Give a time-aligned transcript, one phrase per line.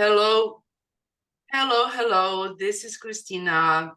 [0.00, 0.62] Hello.
[1.50, 2.54] Hello, hello.
[2.56, 3.90] This is Kristina,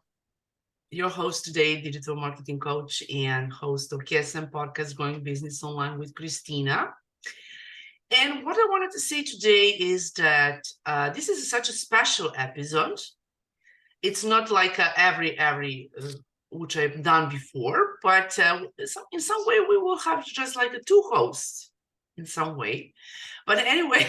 [0.90, 6.12] your host today, digital marketing coach and host of KSM podcast, Growing Business Online with
[6.14, 6.88] Kristina.
[8.10, 12.32] And what I wanted to say today is that uh, this is such a special
[12.36, 13.00] episode.
[14.02, 16.08] It's not like uh, every every uh,
[16.50, 18.62] which I've done before, but uh,
[19.12, 21.71] in some way we will have just like a two hosts
[22.16, 22.94] in some way.
[23.46, 24.06] But anyway,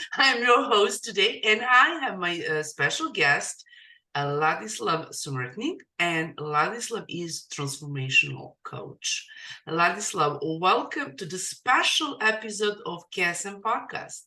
[0.14, 3.64] I'm your host today, and I have my uh, special guest,
[4.14, 9.26] uh, Ladislav Smrtnik, and Ladislav is transformational coach.
[9.68, 14.22] Ladislav, welcome to the special episode of KSM Podcast.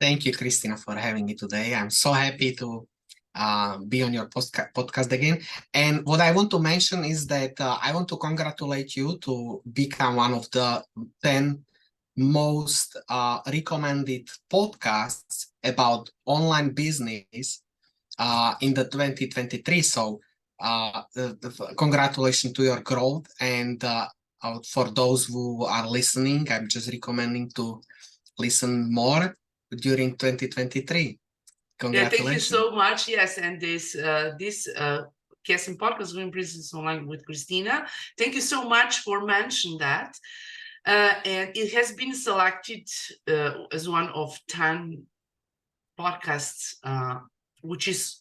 [0.00, 1.74] Thank you, Kristina, for having me today.
[1.74, 2.86] I'm so happy to
[3.34, 5.40] uh, be on your postca- podcast again.
[5.72, 9.60] And what I want to mention is that uh, I want to congratulate you to
[9.72, 10.84] become one of the
[11.22, 11.64] 10
[12.16, 17.62] most uh, recommended podcasts about online business
[18.18, 19.82] uh, in the 2023.
[19.82, 20.20] So
[20.60, 23.26] uh, the, the, congratulations to your growth.
[23.40, 23.82] And
[24.68, 27.80] for those who are listening, I'm just recommending to
[28.38, 29.36] listen more
[29.70, 31.18] during 2023.
[31.82, 33.08] Yeah, thank you so much.
[33.08, 35.02] Yes, and this uh, this uh,
[35.46, 37.86] KSM podcast doing business online with Kristina.
[38.18, 40.16] Thank you so much for mentioning that.
[40.86, 42.88] Uh, and it has been selected
[43.28, 45.02] uh, as one of 10
[45.98, 47.20] podcasts, uh,
[47.62, 48.20] which is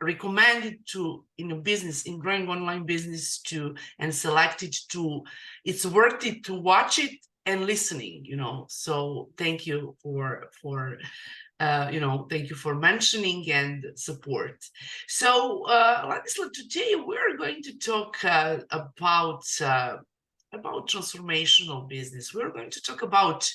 [0.00, 5.22] recommended to in a business in growing online business to and selected to
[5.64, 7.12] it's worth it to watch it
[7.46, 10.98] and listening you know so thank you for for
[11.58, 14.62] uh, you know, thank you for mentioning and support.
[15.08, 19.96] So, uh, Ladislav, today we're going to talk uh, about uh,
[20.52, 22.34] about transformational business.
[22.34, 23.50] We're going to talk about,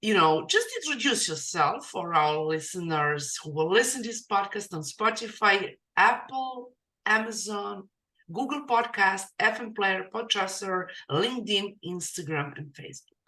[0.00, 4.82] you know, just introduce yourself for our listeners who will listen to this podcast on
[4.82, 6.72] Spotify, Apple,
[7.04, 7.88] Amazon,
[8.32, 13.20] Google Podcast, FM Player, Podchaser, LinkedIn, Instagram, and Facebook.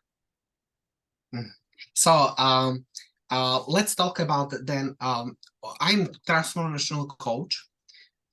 [1.35, 1.51] Mm.
[1.95, 2.85] So, um,
[3.33, 4.95] uh, let's talk about then.
[5.01, 5.37] Um,
[5.81, 7.57] I'm transformational coach.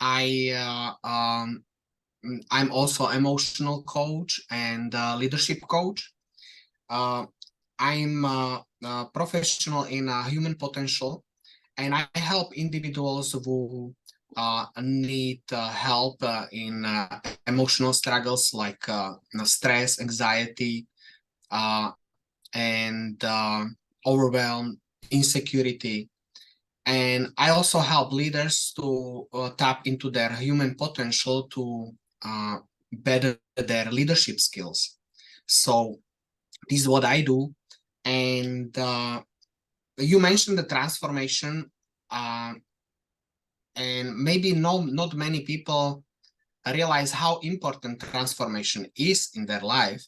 [0.02, 1.64] I uh, um,
[2.52, 6.12] I'm also emotional coach and uh, leadership coach.
[6.90, 7.26] Uh,
[7.80, 8.66] I'm a
[9.14, 11.24] professional in uh, human potential,
[11.78, 13.96] and I help individuals who
[14.36, 16.86] uh, need uh, help uh, in
[17.48, 18.84] emotional struggles like
[19.46, 20.88] stress, anxiety,
[22.54, 23.24] and
[24.06, 24.80] overwhelm,
[25.12, 26.09] insecurity.
[26.86, 29.28] And I also help leaders to
[29.58, 31.92] tap into their human potential to
[32.25, 32.58] uh,
[32.92, 34.98] better their leadership skills.
[35.46, 36.00] So
[36.68, 37.53] this is what I do.
[38.06, 39.22] And uh,
[39.98, 41.69] you mentioned the transformation,
[42.09, 42.53] uh,
[43.75, 46.03] and maybe no, not many people
[46.66, 50.03] realize how important transformation is in their life.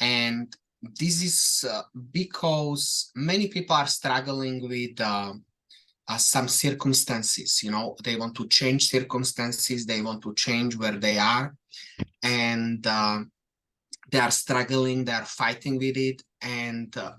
[0.00, 0.52] And
[0.82, 1.82] this is uh,
[2.12, 5.32] because many people are struggling with uh,
[6.08, 7.96] uh, some circumstances you know?
[8.02, 11.54] They want to change circumstances they want to change where they are
[12.22, 13.20] and uh,
[14.10, 17.12] they are struggling they are fighting with it and uh,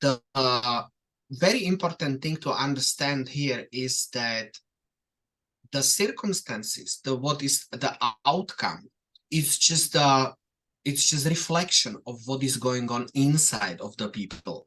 [0.00, 0.82] the uh,
[1.30, 4.48] very important thing to understand here is that
[5.70, 8.82] the circumstances the what is the outcome
[9.30, 10.34] is just a
[10.84, 14.66] it's just reflection of what is going on inside of the people.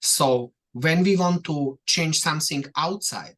[0.00, 3.36] So when we want to change something outside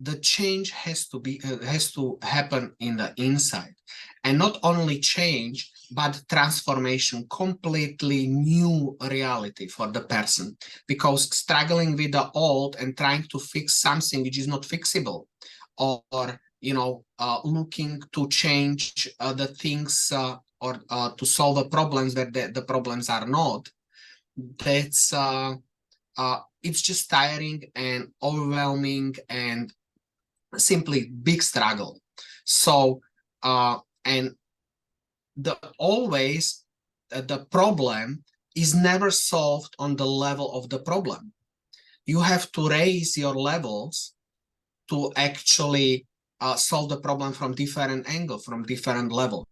[0.00, 3.74] the change has to be uh, has to happen in the inside.
[4.24, 10.56] And not only change but transformation completely new reality for the person.
[10.88, 15.26] Because struggling with the old and trying to fix something which is not fixable
[15.78, 16.02] or,
[16.60, 21.68] you know uh, looking to change uh, the things uh, or uh, to solve the
[21.68, 23.68] problems where the, the problems are not
[24.58, 25.54] that's uh,
[26.16, 29.72] uh, it's just tiring and overwhelming and
[30.56, 32.00] simply big struggle.
[32.44, 33.00] So
[33.42, 34.34] uh and
[35.36, 36.64] the always
[37.12, 41.32] uh, the problem is never solved on the level of the problem.
[42.06, 44.14] You have to raise your levels
[44.88, 46.06] to actually
[46.40, 49.46] uh, solve the problem from different angle from different level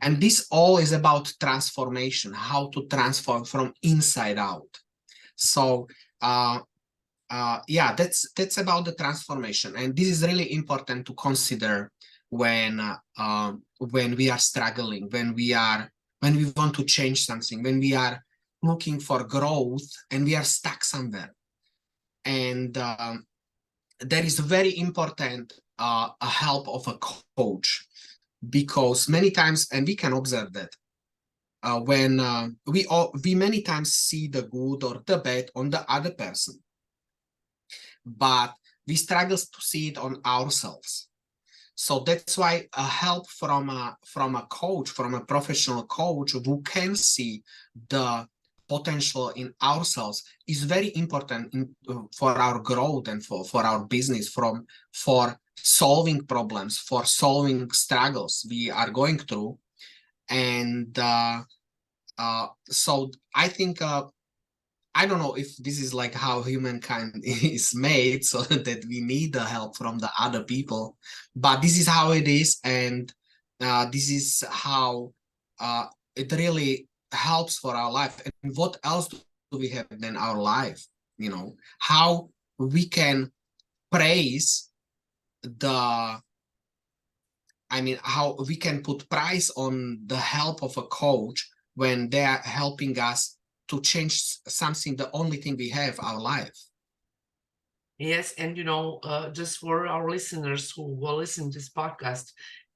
[0.00, 4.78] and this all is about transformation how to transform from inside out.
[5.36, 5.88] So
[6.20, 6.60] uh,
[7.30, 11.90] uh, yeah, that's that's about the transformation, and this is really important to consider
[12.28, 15.90] when uh, when we are struggling, when we are
[16.20, 18.22] when we want to change something, when we are
[18.62, 21.34] looking for growth and we are stuck somewhere.
[22.24, 23.26] And um,
[23.98, 26.98] there is very important uh, a help of a
[27.36, 27.86] coach
[28.48, 30.70] because many times and we can observe that
[31.62, 35.70] uh, when uh, we all we many times see the good or the bad on
[35.70, 36.58] the other person.
[38.04, 38.54] But
[38.86, 41.08] we struggle to see it on ourselves.
[41.74, 46.62] So that's why a help from a from a coach from a professional coach who
[46.62, 47.42] can see
[47.88, 48.26] the
[48.68, 53.84] potential in ourselves is very important in, uh, for our growth and for, for our
[53.84, 59.58] business from for solving problems for solving struggles we are going through.
[60.28, 61.42] And uh,
[62.18, 64.04] uh, so i think uh,
[64.94, 69.32] i don't know if this is like how humankind is made so that we need
[69.32, 70.96] the help from the other people
[71.34, 73.12] but this is how it is and
[73.60, 75.12] uh, this is how
[75.60, 78.20] uh, it really helps for our life.
[78.42, 79.20] And what else do
[79.52, 80.84] we have than our life
[81.16, 81.54] you know?
[81.78, 83.30] How we can
[83.90, 84.71] praise
[85.42, 86.20] the
[87.70, 92.24] i mean how we can put price on the help of a coach when they
[92.24, 96.58] are helping us to change something the only thing we have our life
[97.98, 102.32] yes and you know uh, just for our listeners who will listen to this podcast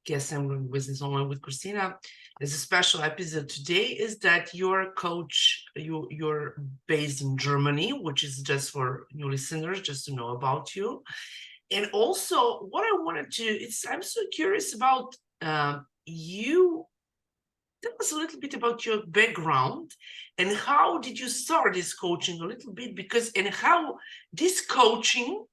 [0.07, 1.97] KSM Business Online with Kristina.
[2.39, 6.55] There's a special episode today is that your coach, you, you're
[6.87, 11.03] based in Germany, which is just for new listeners, just to know about you.
[11.71, 16.87] And also what I wanted to, it's, I'm so curious about uh, you.
[17.83, 19.93] Tell us a little bit about your background
[20.39, 23.99] and how did you start this coaching a little bit because and how
[24.33, 25.45] this coaching,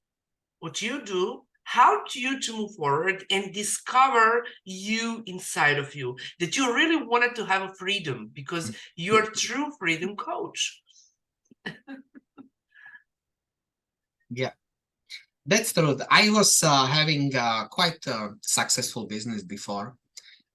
[0.60, 6.56] what you do, helped you to move forward and discover you inside of you that
[6.56, 10.82] you really wanted to have a freedom because you're true freedom coach
[14.30, 14.50] yeah
[15.46, 19.96] that's true i was uh, having uh, quite a successful business before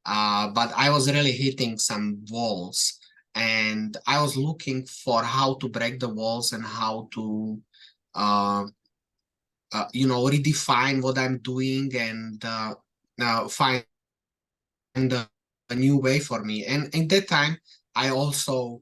[0.06, 3.00] uh, but i was really hitting some walls
[3.36, 7.60] and i was looking for how to break the walls and how to
[8.16, 8.66] uh,
[9.72, 12.74] uh, you know redefine what i'm doing and uh,
[13.48, 13.84] find
[14.96, 15.30] a,
[15.70, 16.66] a, new way for me.
[16.66, 17.58] And in that time
[17.96, 18.82] i also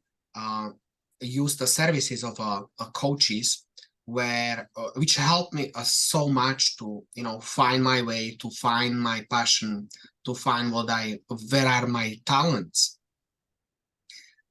[1.19, 2.63] used the services of uh,
[2.93, 3.66] coaches
[4.07, 8.49] where uh, which helped me uh, so much to you know find my way to
[8.51, 9.89] find my passion
[10.23, 11.19] to find what i
[11.51, 12.99] where are my talents.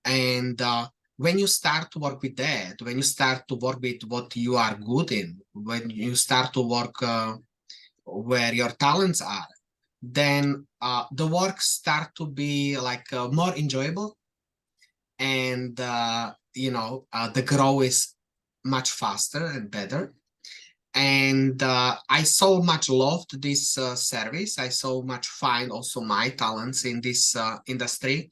[0.04, 4.02] And uh, when you start to work with that, when you start to work with
[4.06, 7.34] what you are good in, when you start to work uh,
[8.04, 9.48] where your talents are,
[10.02, 14.18] then uh, the work start to be like uh, more enjoyable,
[15.18, 18.15] and uh, you know the grow is
[18.66, 20.12] much faster and better.
[20.94, 24.58] And uh, I so much loved this service.
[24.58, 27.36] I so much find also my talents in this
[27.66, 28.30] industry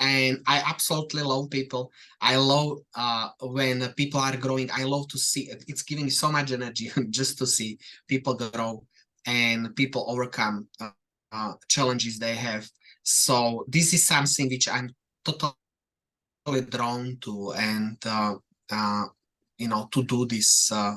[0.00, 1.92] and I absolutely love people.
[2.22, 4.70] I love uh, when people are growing.
[4.72, 5.62] I love to see it.
[5.68, 7.78] It's giving so much energy just to see
[8.08, 8.82] people grow
[9.26, 10.90] and people overcome uh,
[11.32, 12.68] uh, challenges they have.
[13.02, 14.90] So this is something which I'm
[15.24, 15.54] totally
[16.70, 18.34] drawn to, and uh,
[18.70, 19.04] uh,
[19.60, 20.96] you know, to do this uh,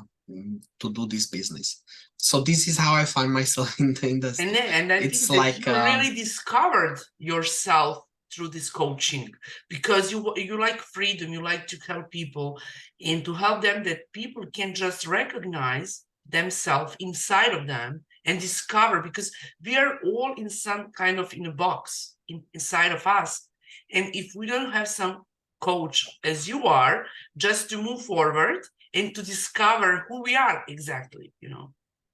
[0.80, 1.84] to do this business.
[2.17, 4.48] So this is how I find myself in the industry.
[4.48, 9.29] And, then, and I it's like you really discovered yourself through this coaching
[9.70, 12.60] because you you like freedom you like to help people
[13.05, 19.03] and to help them that people can just recognize themselves inside of them and discover
[19.03, 19.29] because
[19.63, 23.48] we are all in some kind of in a box in, inside of us
[23.93, 25.22] and if we don't have some
[25.70, 26.98] coach as you are
[27.46, 28.60] just to move forward
[28.93, 31.74] and to discover who we are exactly you know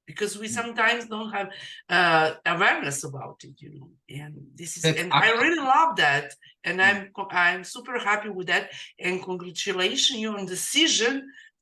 [0.09, 0.57] because we mm.
[0.59, 1.49] sometimes don't have
[1.87, 3.89] uh, awareness about it, you know.
[4.09, 6.85] And this is, and I really love that, and mm.
[6.87, 8.71] I'm I'm super happy with that.
[8.99, 11.13] And congratulations you on decision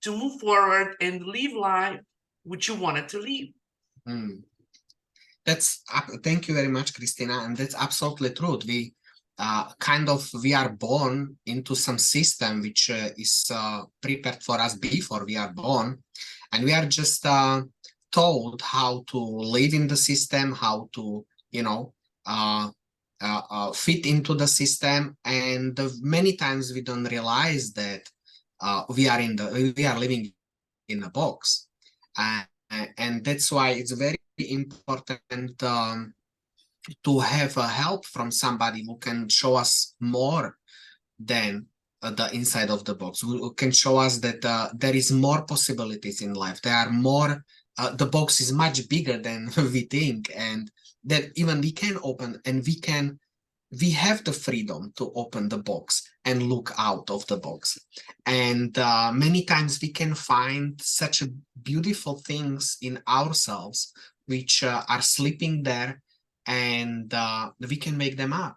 [0.03, 1.99] to move forward and live life
[2.43, 3.49] which you wanted to live.
[4.07, 4.43] Mm.
[5.45, 5.83] That's
[6.23, 8.59] thank you very much, Kristina, and that's absolutely true.
[8.65, 8.93] We
[9.39, 14.59] uh, kind of we are born into some system which uh, is uh, prepared for
[14.59, 16.01] us before we are born,
[16.51, 17.61] and we are just uh,
[18.11, 21.93] told how to live in the system, how to, you know,
[22.25, 22.69] uh,
[23.73, 25.15] fit into the system.
[25.23, 28.09] And many times we don't realize that
[28.89, 30.33] we are in the we are living
[30.87, 31.67] in a box,
[32.17, 36.13] and that's why it's very important um,
[37.03, 40.57] to have a help from somebody who can show us more
[41.19, 41.65] than
[42.01, 45.41] uh, the inside of the box who can show us that uh, there is more
[45.43, 46.61] possibilities in life.
[46.61, 47.43] There are more
[47.77, 50.71] uh, the box is much bigger than we think and
[51.03, 53.19] that even we can open and we can
[53.81, 57.77] we have the freedom to open the box and look out of the box.
[58.25, 61.23] And uh, many times we can find such
[61.63, 63.91] beautiful things in ourselves
[64.27, 66.01] which uh, are sleeping there
[66.47, 68.55] and uh, we can make them up.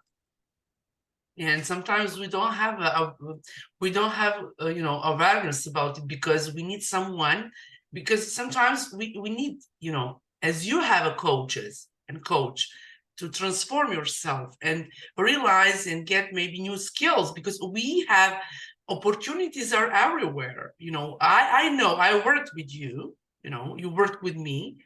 [1.35, 3.15] Yeah, and sometimes we don't have a, a
[3.79, 7.51] we don't have a, uh, you know awareness about it because we need someone
[7.93, 12.69] because sometimes we, we need you know as you have a coaches and coach
[13.17, 18.37] to transform yourself and realize and get maybe new skills because we have
[18.89, 20.73] opportunities are everywhere.
[20.79, 24.77] You know i i know i worked with you you know you worked with me.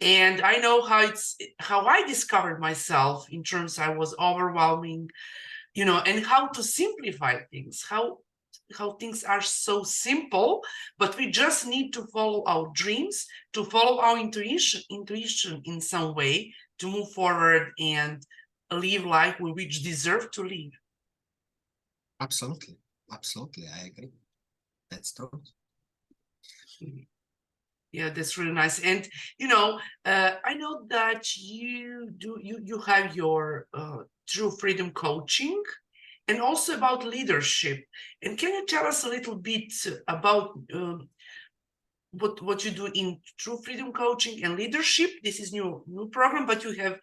[0.00, 5.10] And i know how it's how i discovered myself in terms i was overwhelming
[5.74, 8.18] you know and how to simplify things how
[8.78, 10.50] how things are so simple
[10.98, 16.16] but we just need to follow our dreams to follow our intuition intuition in some
[16.16, 18.26] way to move forward and
[18.72, 20.72] live life we which deserve to live.
[22.20, 22.78] Absolutely.
[23.12, 23.66] Absolutely.
[23.68, 24.12] I agree.
[24.90, 25.30] That's true
[26.80, 27.00] hmm.
[27.92, 28.80] Yeah that's really nice.
[28.80, 29.08] And
[29.38, 34.90] you know uh, i know that you do you you have your uh, true freedom
[34.90, 35.62] coaching
[36.28, 37.84] and also about leadership.
[38.22, 39.72] And can you tell us a little bit
[40.08, 41.08] about um,
[42.12, 45.10] what what you do in true freedom coaching and leadership?
[45.22, 46.98] This is new new program but you have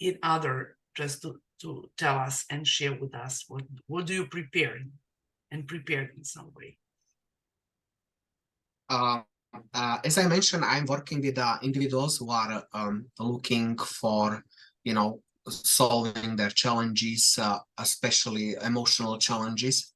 [0.00, 4.26] in other just to to tell us and share with us what what do you
[4.26, 4.76] prepare
[5.50, 6.76] and prepare in some way?
[8.88, 9.22] Uh,
[9.74, 14.42] uh, as I mentioned, I'm working with uh, individuals who are um, looking for,
[14.84, 19.92] you know, solving their challenges, uh, especially emotional challenges.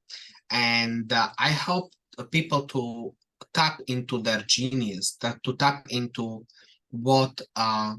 [0.50, 1.92] And uh, I help
[2.30, 3.14] people to
[3.54, 6.46] tap into their genius, that to tap into
[6.90, 7.94] what uh,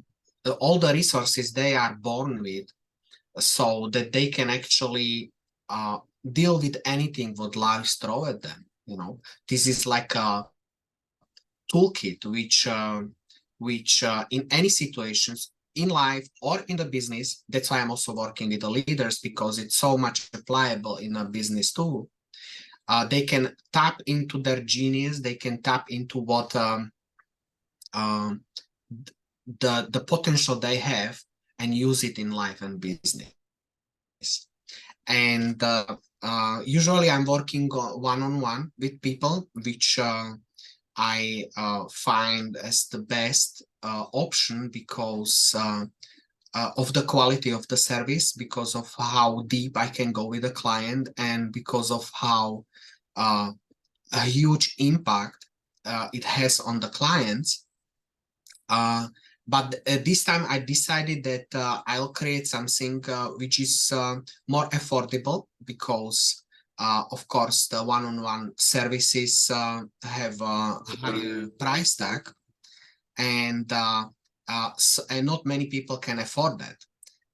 [0.59, 2.67] all the resources they are born with
[3.39, 5.31] so that they can actually
[5.69, 5.99] uh,
[6.31, 8.65] deal with anything what life throw at them.
[8.85, 10.45] You know, this is like a
[11.71, 13.01] toolkit which uh,
[13.57, 18.13] which uh, in any situations in life or in the business that's why i'm also
[18.13, 22.09] working with the leaders because it's so much applicable in a business too
[22.87, 26.91] uh, they can tap into their genius they can tap into what um,
[27.93, 28.41] um,
[29.59, 31.19] the the potential they have
[31.59, 34.47] and use it in life and business.
[35.07, 40.31] And uh, uh, usually i'm working one-on-one with people which uh,
[41.01, 45.86] I uh, find as the best uh, option because uh,
[46.53, 50.43] uh, of the quality of the service, because of how deep I can go with
[50.43, 52.65] the client, and because of how
[53.15, 53.50] uh,
[54.13, 55.48] a huge impact
[55.86, 57.65] uh, it has on the clients.
[59.48, 59.70] but
[60.05, 61.48] this time I decided that
[61.88, 63.03] I'll create something
[63.41, 63.91] which is
[64.48, 66.43] more affordable because
[66.79, 72.29] uh, of course, the one-on-one services uh, have a higher price tag,
[73.17, 74.05] and uh,
[74.47, 76.77] uh, so, and not many people can afford that,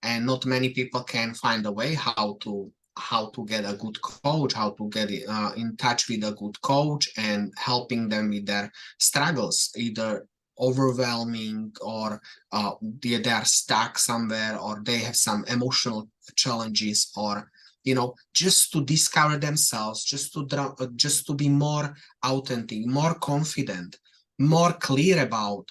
[0.03, 4.01] and not many people can find a way how to how to get a good
[4.01, 8.45] coach, how to get uh, in touch with a good coach, and helping them with
[8.45, 10.25] their struggles, either
[10.59, 17.49] overwhelming or uh, they, they are stuck somewhere or they have some emotional challenges or
[17.87, 23.15] you know just to discover themselves just to uh, just to be more authentic more
[23.31, 23.97] confident
[24.39, 25.65] more clear about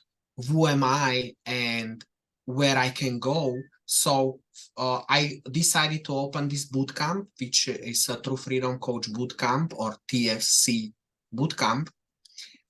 [0.49, 2.04] who am i and
[2.46, 3.42] where i can go.
[3.87, 4.40] So
[4.76, 5.20] uh, i
[5.61, 9.90] decided to open this boot camp which is a true freedom coach boot camp or
[10.08, 10.92] tfc
[11.32, 11.90] boot camp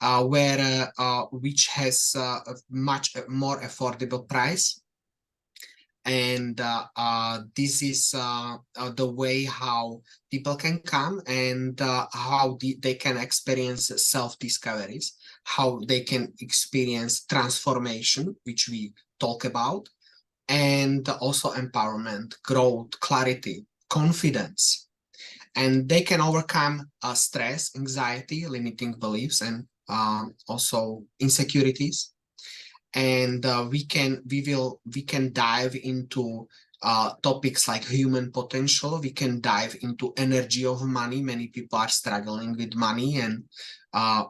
[0.01, 4.83] uh, where uh, uh, which has uh, a much more affordable price
[6.07, 12.07] and uh, uh, this is uh, uh the way how people can come and uh,
[12.13, 19.89] how the, they can experience self-discoveries how they can experience transformation which we talk about
[20.49, 24.89] and also empowerment growth clarity confidence.
[25.55, 29.67] And they can overcome uh, stress anxiety limiting beliefs and
[30.49, 32.13] also insecurities
[32.97, 36.49] and uh, we can we will we can dive into
[36.83, 38.99] uh, topics like human potential.
[39.01, 41.23] We can dive into energy of money.
[41.23, 43.45] Many people are struggling with money and
[43.93, 44.25] uh,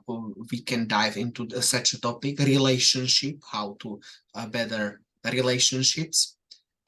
[0.51, 4.01] we can dive into such a topic relationship how to
[4.35, 6.37] uh, better relationships.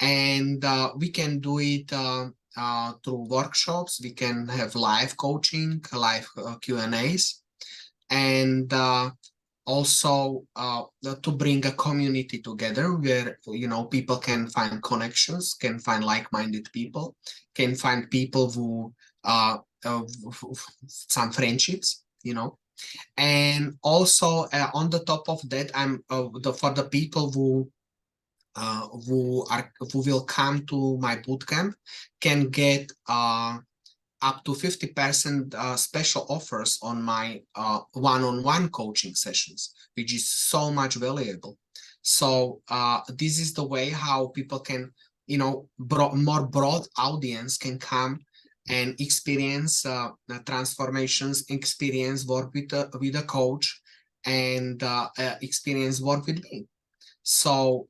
[0.00, 4.00] And uh, we can do it uh, uh, through workshops.
[4.02, 7.42] We can have live coaching, live uh, Q and A's,
[8.11, 8.73] and
[9.68, 10.82] also uh,
[11.22, 16.66] to bring a community together where you know people can find connections, can find like-minded
[16.72, 17.14] people,
[17.54, 18.92] can find people who
[19.25, 20.02] uh, uh
[20.87, 22.58] some friendships, you know,
[23.18, 27.70] and also uh, on the top of that, I'm uh, the, for the people who
[28.56, 31.75] uh, who are who will come to my bootcamp
[32.20, 32.90] can get
[34.20, 40.70] up to 50% uh, special offers on my uh, one-on-one coaching sessions, which is so
[40.70, 41.56] much valuable.
[42.02, 44.92] So uh, this is the way how people can,
[45.26, 48.20] you know, bro more broad audience can come
[48.68, 50.10] and experience uh,
[50.46, 53.80] transformations, experience work with a, with a coach,
[54.25, 56.66] and uh, uh, experience work with me.
[57.22, 57.88] So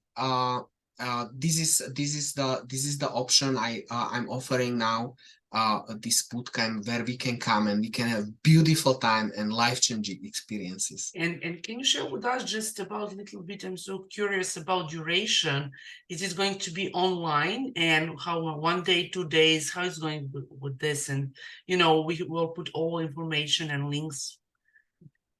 [1.33, 5.15] this is this is the this is the option I I'm offering now
[5.53, 10.21] uh, this bootcamp where we can come and we can have beautiful time and life-changing
[10.23, 11.11] experiences.
[11.17, 13.65] And and can you share with us just about a little bit?
[13.65, 15.71] I'm so curious about duration.
[16.09, 19.73] Is it going to be online and how one day, two days?
[19.73, 21.09] How is going with, with this?
[21.09, 21.35] And
[21.67, 24.39] you know, we will put all information and links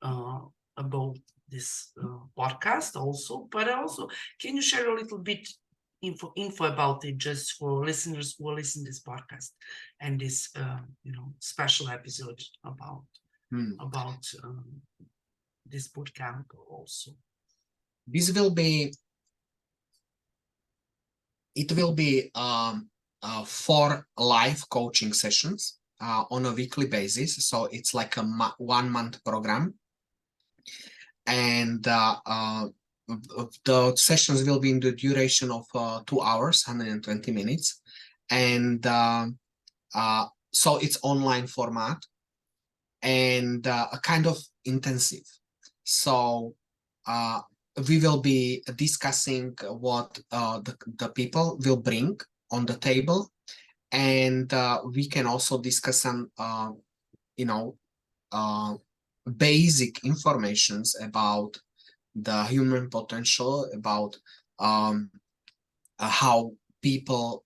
[0.01, 0.41] uh,
[0.77, 1.19] about
[1.51, 3.49] this uh, podcast also.
[3.51, 4.09] But also,
[4.41, 5.47] can you share a little bit
[6.03, 9.51] info info about it just for listeners who listen to this podcast
[10.01, 13.05] and this uh, you know special episode about
[13.51, 13.73] hmm.
[13.81, 14.81] about um,
[15.67, 17.13] this bootcamp also.
[18.07, 18.93] This will be
[21.55, 22.89] it will be um,
[23.23, 27.45] uh, four live coaching sessions uh, on a weekly basis.
[27.47, 28.23] So it's like a
[28.59, 29.75] one month program.
[31.27, 32.67] And uh, uh
[33.65, 37.81] the sessions will be in the duration of uh, two hours, 120 minutes.
[38.31, 39.27] And uh,
[39.95, 41.99] uh, so it's online format
[43.03, 45.25] and uh, a kind of intensive.
[45.85, 46.55] So
[47.07, 47.41] uh,
[47.89, 52.19] we will be discussing what uh, the, the people will bring
[52.51, 53.31] on the table.
[53.91, 54.53] And
[54.95, 56.31] we can also discuss some,
[57.39, 57.77] you know,
[59.39, 61.59] basic informations about
[62.15, 64.17] the human potential about
[64.59, 65.11] um,
[65.99, 67.45] uh, how people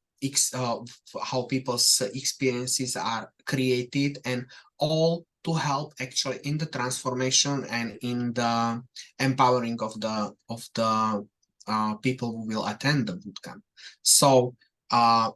[0.54, 0.78] uh,
[1.22, 4.46] how people's experiences are created and
[4.78, 8.82] all to help actually in the transformation and in the
[9.18, 11.26] empowering of the of the
[11.66, 13.62] uh, people who will attend the bootcamp
[14.02, 14.54] so
[14.92, 15.30] uh,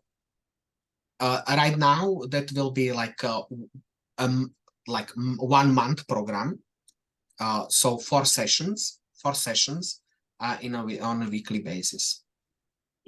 [1.18, 3.42] uh, right now that will be like a,
[4.18, 4.54] um
[4.86, 6.58] like one month program
[7.40, 10.02] uh, so four sessions four sessions
[10.40, 12.24] uh, in a on a weekly basis.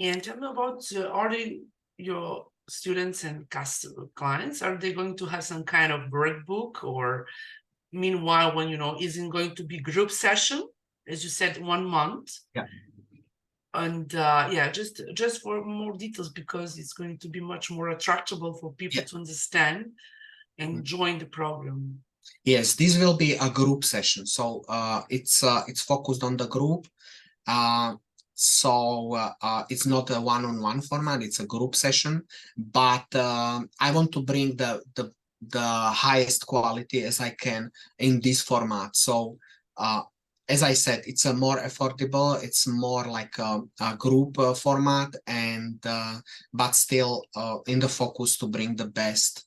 [0.00, 1.61] And tell me about uh, are they
[1.96, 4.62] your students and customer clients?
[4.62, 7.26] Are they going to have some kind of workbook or
[7.92, 10.61] meanwhile when you know isn't going to be group session
[11.07, 12.28] as you said one month?
[12.54, 12.66] Yeah.
[13.74, 17.88] And uh, yeah, just just for more details because it's going to be much more
[17.90, 19.09] attractable for people yeah.
[19.09, 19.81] to understand
[20.61, 20.88] and mm -hmm.
[20.94, 21.81] join the program.
[22.48, 24.24] Yes, this will be a group session.
[24.24, 26.86] So uh, it's uh, it's focused on the group.
[27.46, 27.96] Uh,
[28.34, 32.22] so uh, uh, it's not a one-on-one format; it's a group session.
[32.56, 38.20] But uh, I want to bring the the the highest quality as I can in
[38.20, 38.96] this format.
[38.96, 39.36] So
[40.48, 42.42] as I said, it's a more affordable.
[42.42, 45.84] It's more like a, a group format, and
[46.52, 47.24] but still
[47.66, 49.44] in the focus to bring the best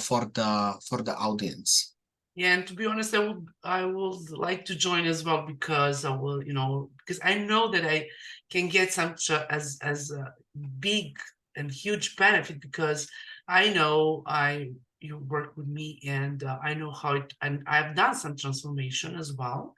[0.00, 1.93] for the for the audience.
[2.36, 6.04] Yeah, and to be honest, I would I would like to join as well because
[6.04, 8.08] I will, you know, because I know that I
[8.50, 10.34] can get a, as as a
[10.80, 11.16] big
[11.56, 13.08] and huge benefit because
[13.46, 17.94] I know I you work with me and uh, I know how it and I've
[17.94, 19.74] done some transformation as well,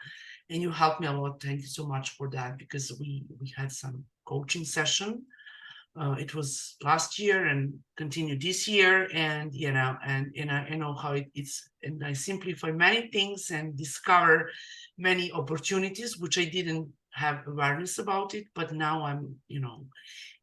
[0.48, 1.42] and you helped me a lot.
[1.42, 5.26] Thank you so much for that because we we had some coaching session
[5.98, 10.68] uh, it was last year and continue this year and you know and and I,
[10.70, 14.50] I know how it, it's and I simplify many things and discover
[14.98, 19.86] many opportunities which I didn't have awareness about it but now I'm you know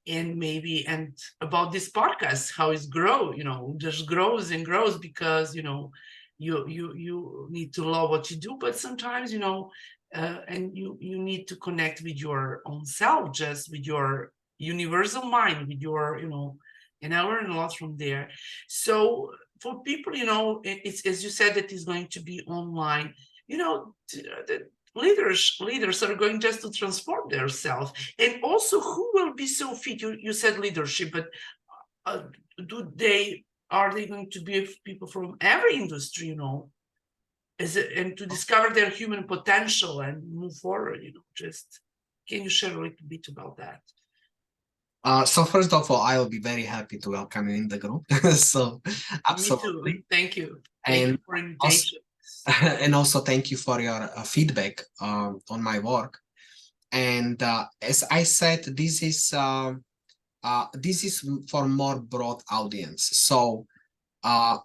[0.08, 4.98] and maybe and about this podcast how it's grow you know just grows and grows
[4.98, 5.92] because you know
[6.40, 9.70] you you you need to love what you do but sometimes you know
[10.16, 14.32] uh, and you you need to connect with your own self just with your
[14.64, 16.58] universal mind with your, you know,
[17.02, 18.30] and I learned a lot from there.
[18.68, 23.14] So for people, you know, it's as you said that is going to be online.
[23.48, 29.34] You know, the leaders leaders are going just to transform themselves, and also who will
[29.34, 30.02] be so fit.
[30.02, 31.28] You you said leadership, but
[32.06, 32.24] uh,
[32.68, 36.70] do they are they going to be people from every industry you know
[37.60, 41.80] is it and to discover their human potential and move forward you know just
[42.30, 43.82] can you share a little bit about that
[45.04, 47.78] uh, so first of all, I will be very happy to welcome you in the
[47.78, 48.10] group.
[48.34, 48.82] so
[49.28, 50.06] absolutely.
[50.10, 50.62] Thank you.
[50.86, 51.56] Thank and you for.
[51.60, 51.98] Also,
[52.82, 56.20] and also thank you for your uh, feedback um, on my work.
[56.92, 59.74] And uh, as I said, this is uh,
[60.44, 63.10] uh, this is for more broad audience.
[63.14, 63.66] So
[64.24, 64.58] uh,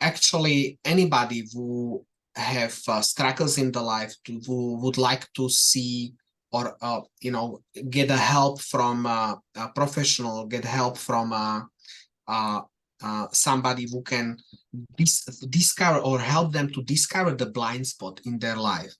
[0.00, 6.14] actually, anybody who have uh, struggles in the life to, who would like to see
[6.56, 11.60] or uh, you know get a help from uh, a professional get help from uh,
[13.06, 14.26] uh, somebody who can
[14.96, 15.14] dis
[15.60, 18.94] discover or help them to discover the blind spot in their life.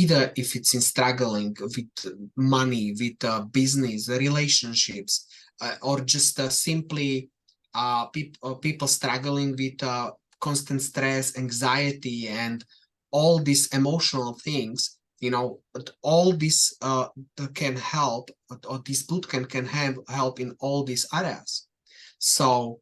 [0.00, 1.94] Either if it's in struggling with
[2.36, 3.20] money with
[3.52, 5.26] business relationships
[5.82, 6.36] or just
[6.68, 7.28] simply
[8.12, 8.30] peop
[8.66, 9.80] people struggling with
[10.46, 12.64] constant stress anxiety and
[13.10, 15.60] all these emotional things you know
[16.02, 17.08] all this uh,
[17.54, 18.30] can help
[18.68, 21.68] or this bootcamp can can have help in all these areas.
[22.18, 22.80] So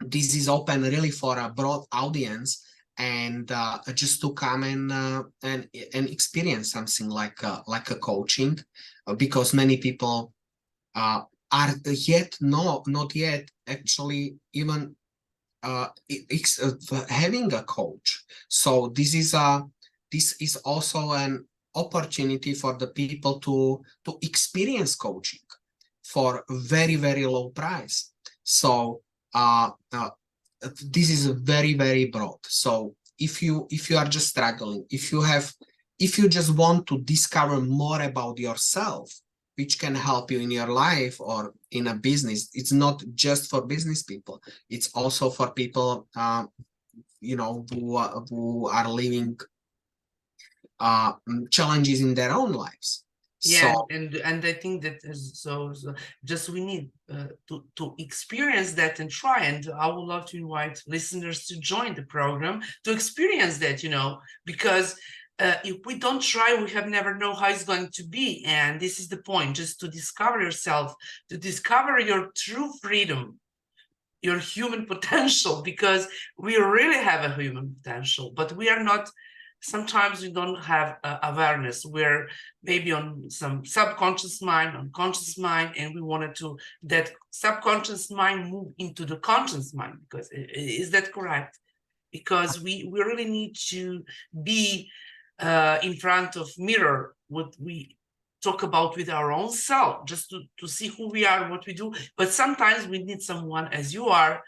[0.00, 2.64] this is open really for a broad audience
[2.98, 7.96] and uh, just to come and uh, and and experience something like uh, like a
[7.96, 8.58] coaching
[9.06, 10.32] uh, because many people
[10.94, 14.94] uh, are yet no not yet actually even
[15.62, 15.88] uh,
[17.08, 18.24] having a coach.
[18.48, 19.64] So this is a
[20.10, 25.40] this is also an opportunity for the people to to experience coaching
[26.04, 28.12] for very very low price.
[28.42, 29.00] So
[29.34, 30.10] uh, uh,
[30.62, 32.38] this is very very broad.
[32.46, 35.52] So if you if you are just struggling if you have
[35.98, 39.12] if you just want to discover more about yourself
[39.56, 43.62] which can help you in your life or in a business it's not just for
[43.62, 44.42] business people.
[44.70, 46.44] It's also for people uh,
[47.20, 49.38] you know who, who are living
[50.82, 53.04] uh, mm, challenges in their own lives.
[53.44, 57.94] Yeah, so, and and I think that so, so just we need uh, to to
[57.98, 59.44] experience that and try.
[59.44, 63.82] And I would love to invite listeners to join the program to experience that.
[63.82, 64.94] You know, because
[65.40, 68.44] uh, if we don't try, we have never know how it's going to be.
[68.46, 70.94] And this is the point: just to discover yourself,
[71.28, 73.40] to discover your true freedom,
[74.20, 75.62] your human potential.
[75.62, 76.06] Because
[76.38, 79.10] we really have a human potential, but we are not
[79.62, 81.84] sometimes we don't have uh, awareness.
[81.84, 82.28] We're
[82.62, 88.72] maybe on some subconscious mind unconscious mind and we wanted to that subconscious mind move
[88.78, 91.58] into the conscious mind because is that correct?
[92.10, 94.04] Because we we really need to
[94.42, 94.90] be
[95.38, 97.96] uh, in front of mirror what we
[98.42, 101.72] talk about with our own self just to, to see who we are what we
[101.72, 101.92] do.
[102.16, 104.42] But sometimes we need someone as you are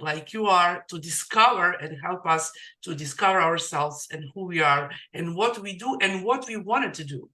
[0.00, 2.50] like you are to discover and help us
[2.82, 6.94] to discover ourselves and who we are and what we do and what we wanted
[6.94, 7.28] to do.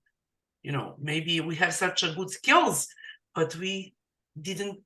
[0.62, 2.88] You know maybe we have such a good skills
[3.34, 3.94] but we
[4.40, 4.80] didn't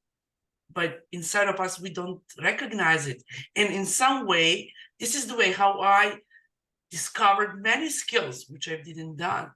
[0.73, 3.23] but inside of us we don't recognize it.
[3.57, 6.19] And in some way this is the way how i
[6.91, 9.51] discovered many skills which i didn't done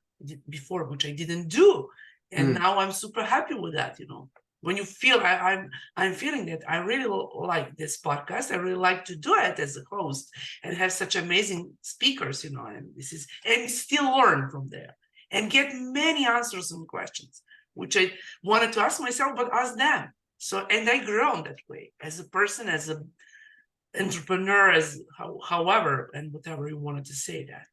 [0.48, 1.88] before which i didn't do.
[2.30, 2.58] And mm.
[2.58, 4.30] now i'm super happy with that you know
[4.62, 8.50] when you feel I, am I'm, I'm feeling that I really like this podcast.
[8.50, 10.30] I really like to do it as a host
[10.62, 14.96] and have such amazing speakers, you know, and this is and still learn from there
[15.30, 17.42] and get many answers and questions,
[17.74, 20.12] which I wanted to ask myself, but ask them.
[20.38, 23.02] So and I grown that way as a person, as a
[23.98, 27.66] entrepreneur, as how, however and whatever you wanted to say that.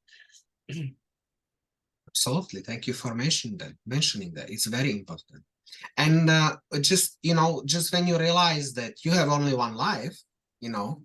[2.07, 2.61] Absolutely.
[2.61, 3.73] Thank you for mentioning that.
[3.85, 4.49] Mentioning that.
[4.49, 5.43] It's very important
[5.97, 10.17] and uh, just you know just when you realize that you have only one life
[10.61, 11.01] you know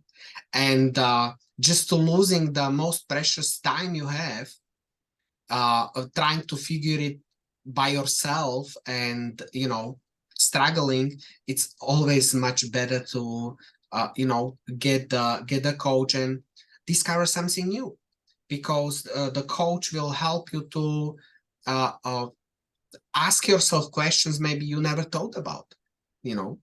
[0.52, 4.48] and uh, just to losing the most precious time you have
[5.50, 7.18] uh, trying to figure it
[7.66, 9.98] by yourself and you know
[10.36, 11.12] struggling
[11.46, 13.56] it's always much better to
[13.92, 16.42] uh, you know get the get the coach and
[16.86, 17.96] discover something new.
[18.48, 21.16] Because uh, the coach will help you to
[21.66, 22.26] uh, uh,
[23.14, 25.66] ask yourself questions maybe you never thought about
[26.22, 26.58] you know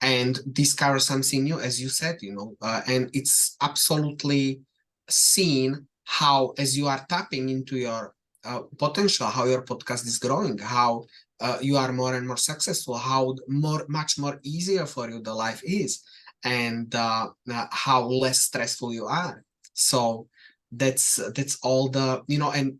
[0.00, 4.60] and discover something new as you said you know uh, and it's absolutely
[5.08, 10.58] seen how as you are tapping into your uh, potential how your podcast is growing
[10.58, 11.04] how
[11.40, 15.34] uh, you are more and more successful how more much more easier for you the
[15.34, 16.02] life is
[16.44, 19.42] and uh, uh, how less stressful you are.
[19.72, 20.28] So
[20.70, 22.78] that's that's all the you know and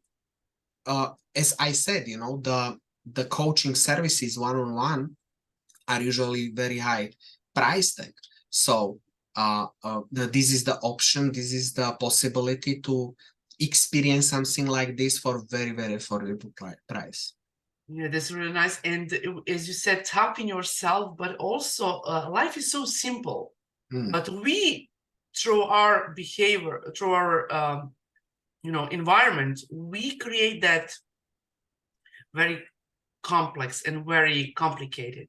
[0.86, 2.78] uh, as I said, you know, the
[3.12, 5.16] the coaching services one on one
[5.88, 7.12] are usually very high
[7.54, 8.14] price tag.
[8.50, 8.98] So
[9.36, 11.32] uh, uh, this is the option.
[11.32, 13.14] This is the possibility to
[13.60, 16.52] experience something like this for very very affordable
[16.88, 17.34] price.
[17.88, 18.80] Yeah, that's really nice.
[18.82, 19.12] And
[19.46, 23.52] as you said, tap in yourself, but also uh, life is so simple.
[23.92, 24.10] Mm.
[24.10, 24.88] But we,
[25.36, 27.92] through our behavior, through our um,
[28.64, 30.90] you know environment, we create that
[32.34, 32.64] very
[33.22, 35.28] complex and very complicated.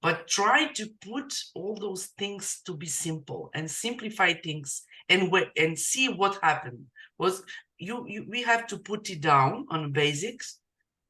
[0.00, 5.76] But try to put all those things to be simple and simplify things and and
[5.76, 6.86] see what happened.
[7.18, 7.42] Was
[7.78, 10.60] you, you we have to put it down on basics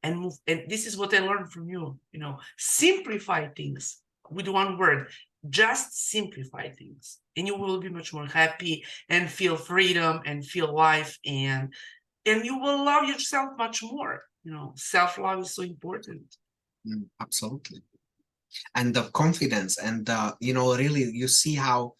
[0.01, 2.39] and move and this is what i learned from you you know.
[2.57, 4.01] Simplify things
[4.31, 5.07] with one word
[5.47, 7.19] just simplify things.
[7.37, 11.73] And you will be much more happy and feel freedom and feel life and
[12.25, 14.23] and you will love yourself much more.
[14.43, 16.35] You know self-love is so important.
[16.87, 17.81] Mm, absolutely.
[18.75, 21.93] And the confidence and the you know really you see how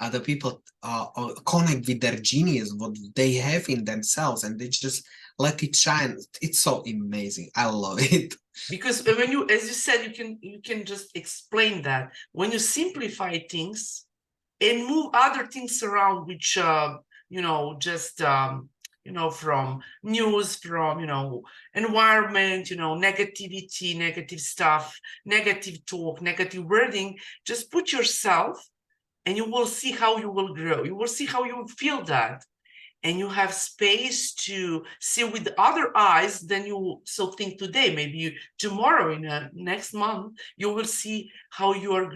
[0.00, 4.68] other people uh, uh, connect with their genius what they have in themselves and they
[4.68, 5.04] just
[5.38, 8.34] let it shine it's so amazing i love it
[8.70, 12.58] because when you as you said you can you can just explain that when you
[12.58, 14.06] simplify things
[14.60, 16.96] and move other things around which uh
[17.28, 18.68] you know just um
[19.08, 26.20] you know, from news, from, you know, environment, you know, negativity, negative stuff, negative talk,
[26.20, 28.62] negative wording, just put yourself
[29.24, 30.84] and you will see how you will grow.
[30.84, 32.44] You will see how you feel that.
[33.04, 37.94] And you have space to see with other eyes than you so think today.
[37.94, 42.12] Maybe you, tomorrow, in a, next month, you will see how you are.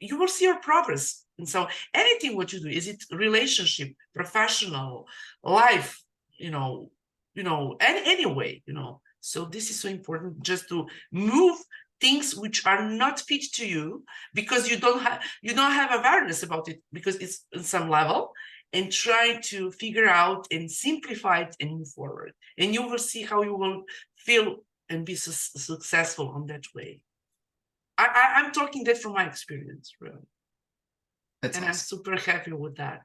[0.00, 5.06] You will see your progress and so anything what you do, is it relationship, professional,
[5.42, 6.02] life,
[6.36, 6.90] you know,
[7.34, 9.00] you know, and anyway, you know.
[9.20, 11.58] So this is so important just to move
[12.00, 16.44] things which are not fit to you because you don't have you don't have awareness
[16.44, 18.32] about it because it's in some level
[18.72, 23.22] and try to figure out and simplify it and move forward and you will see
[23.22, 23.82] how you will
[24.16, 24.56] feel
[24.90, 27.00] and be su successful on that way
[27.96, 30.26] I, I i'm talking that from my experience really
[31.42, 31.98] that's and awesome.
[31.98, 33.02] I'm super happy with that.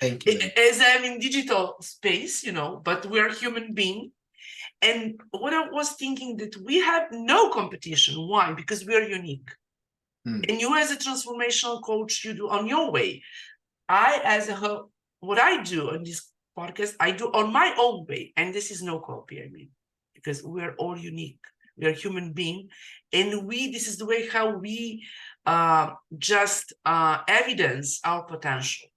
[0.00, 0.38] Thank you.
[0.56, 4.12] As I'm in digital space, you know, but we're human being.
[4.80, 8.14] And what I was thinking that we have no competition.
[8.28, 8.52] Why?
[8.52, 9.50] Because we are unique.
[10.24, 10.42] Hmm.
[10.48, 13.22] And you as a transformational coach, you do on your way.
[13.88, 18.06] I as a whole, what I do on this podcast, I do on my own
[18.06, 18.32] way.
[18.36, 19.70] And this is no copy, I mean,
[20.14, 21.40] because we're all unique.
[21.76, 22.68] We are human being.
[23.12, 25.04] And we, this is the way how we
[25.46, 28.88] uh, just uh, evidence our potential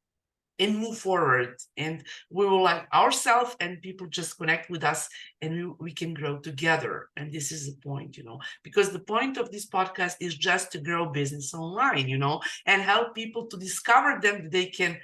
[0.61, 1.55] and move forward.
[1.75, 5.09] And we will like ourselves and people just connect with us
[5.41, 7.09] and we, can grow together.
[7.17, 10.71] And this is the point you know because the point of this podcast is just
[10.71, 14.97] to grow business online you know and help people to discover them that they can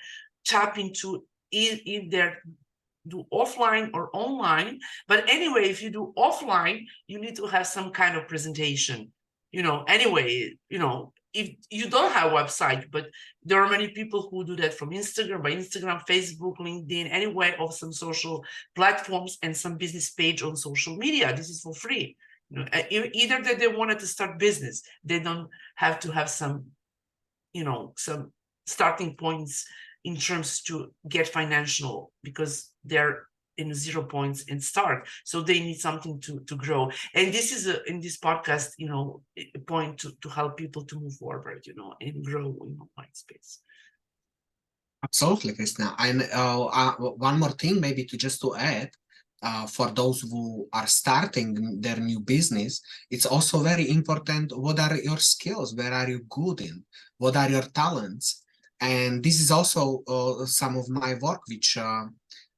[0.46, 2.42] tap into in, in their
[3.08, 4.80] do offline or online.
[5.08, 9.12] But anyway if you do offline you need to have some kind of presentation
[9.52, 13.06] you know anyway you know if you don't have a website, but
[13.44, 17.56] there are many people who do that from Instagram, by Instagram, Facebook, LinkedIn, any way
[17.60, 18.44] of some social
[18.76, 21.36] platforms and some business page on social media.
[21.36, 22.18] This is for free.
[22.50, 26.66] You know, either that they wanted to start business, they don't have to have some,
[27.54, 28.32] you know, some
[28.66, 29.66] starting points
[30.04, 35.80] in terms to get financial because they're in zero points and start so they need
[35.80, 36.90] something to to grow.
[37.14, 40.84] And this is a, in this podcast you know a point to, to help people
[40.86, 43.60] to move forward you know and grow in mind space.
[45.04, 45.96] Absolutely Kristina.
[46.00, 46.94] and uh, uh,
[47.28, 48.90] one more thing maybe to just to add
[49.44, 54.98] uh, for those who are starting their new business, it's also very important what are
[54.98, 56.84] your skills, where are you good in,
[57.20, 58.44] what are your talents,
[58.80, 62.06] and this is also uh, some of my work which uh,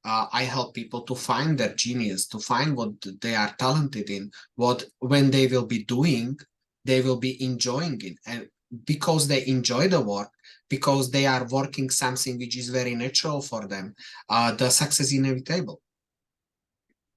[0.05, 4.31] uh, I help people to find their genius, to find what they are talented in,
[4.55, 6.37] what when they will be doing,
[6.85, 8.17] they will be enjoying it.
[8.25, 8.47] And
[8.85, 10.29] because they enjoy the work,
[10.69, 13.95] because they are working something which is very natural for them,
[14.29, 15.81] uh, the success is inevitable.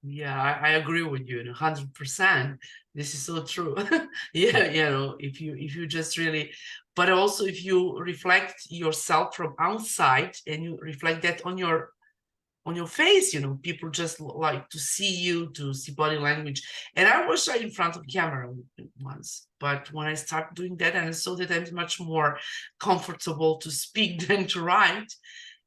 [0.04, 2.58] Yeah, I, I agree with you 100%.
[2.94, 3.76] This is so true.
[4.34, 6.52] yeah, you know, if you if you just really
[6.94, 11.90] but also if you reflect yourself from outside and you reflect that on your
[12.64, 16.62] on your face you know people just like to see you to see body language.
[16.96, 18.52] And i was in front of camera
[19.00, 22.38] once but when i started doing that and i saw that i'm much more
[22.78, 25.12] comfortable to speak than to write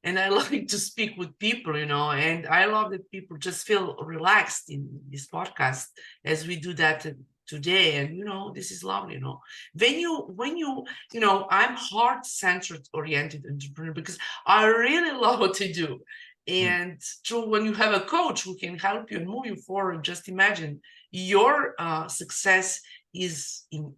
[0.03, 3.65] and i like to speak with people you know and i love that people just
[3.67, 5.87] feel relaxed in this podcast
[6.23, 7.05] as we do that
[7.47, 7.97] today.
[7.97, 9.39] And you know this is lovely you know.
[9.73, 15.39] When you when you you know i'm heart centered oriented entrepreneur because i really love
[15.39, 15.99] what i do
[16.47, 20.03] and so when you have a coach who can help you and move you forward
[20.03, 20.79] just imagine
[21.11, 22.81] your uh, success
[23.13, 23.93] is in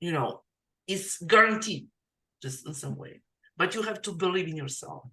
[0.00, 0.42] you know
[0.86, 1.86] is guaranteed
[2.42, 3.20] just in some way
[3.56, 5.04] but you have to believe in yourself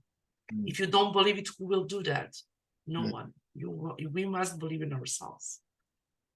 [0.54, 0.70] Mm.
[0.72, 2.36] if you don't believe it who will do that
[2.86, 3.12] no Mm.
[3.12, 3.70] one you
[4.12, 5.62] we must believe in ourselves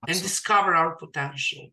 [0.08, 1.64] and discover our potential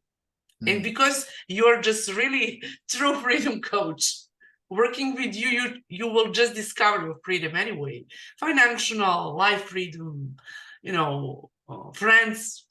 [0.66, 0.82] and Mm.
[0.82, 4.25] because you're just really true freedom coach
[4.68, 8.04] working with you you you will just discover your freedom anyway
[8.40, 10.36] financial life freedom
[10.82, 12.66] you know uh, friends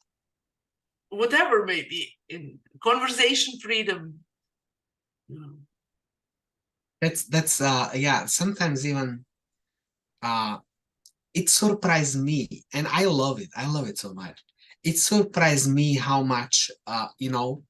[1.09, 4.19] whatever maybe in conversation freedom
[5.29, 5.55] you know
[7.01, 9.25] That's that's uh yeah, sometimes even
[10.23, 10.57] uh
[11.33, 13.49] it surprised me and I love it.
[13.55, 14.41] I love it so much.
[14.83, 17.63] It surprised me how much uh you know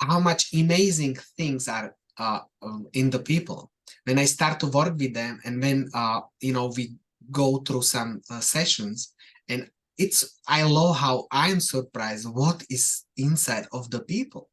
[0.00, 3.70] how much amazing things are uh um, in the people
[4.04, 6.94] when I start to work with them and when uh you know we
[7.30, 9.14] go through some uh, sessions
[9.48, 14.48] and it's I love how I'm surprised what is inside of the people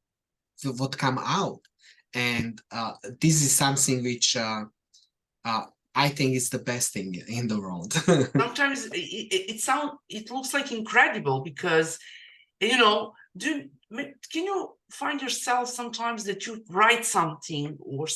[0.78, 1.62] what come out
[2.14, 4.64] and uh, this is something which uh,
[5.46, 7.94] uh, I think is the best thing in the world.
[8.38, 9.64] sometimes it, it,
[10.10, 12.00] it looks like incredible because
[12.60, 13.66] you know do
[14.32, 18.08] can you find yourself sometimes that you write something or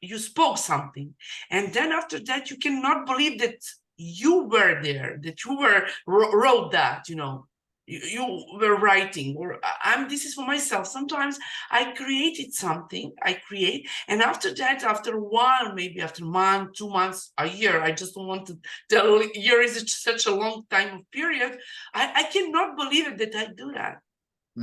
[0.00, 1.14] you spoke something
[1.50, 3.56] and then after that you cannot believe that
[3.96, 7.46] you were there that you were wrote that you know
[7.86, 10.86] you, you were writing or I- i'm this is for myself.
[10.86, 11.38] Sometimes
[11.70, 16.74] i created something i create and after that after a while maybe after a month
[16.74, 18.58] two months a year i just don't want to
[18.90, 21.58] tell year is such a long time of period
[21.94, 23.98] i, I cannot believe it that i do that.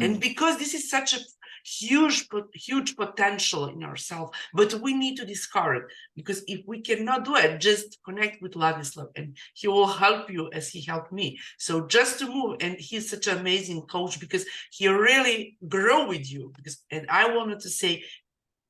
[0.02, 1.20] And Mm, because this is such a
[1.64, 5.84] huge huge potential in ourselves but we need to discover it
[6.16, 10.50] because if we cannot do it just connect with Ladislav and he will help you
[10.52, 11.40] as he helped me.
[11.58, 16.32] So just to move and he's such an amazing coach because he really grow with
[16.32, 18.04] you because and i wanted to say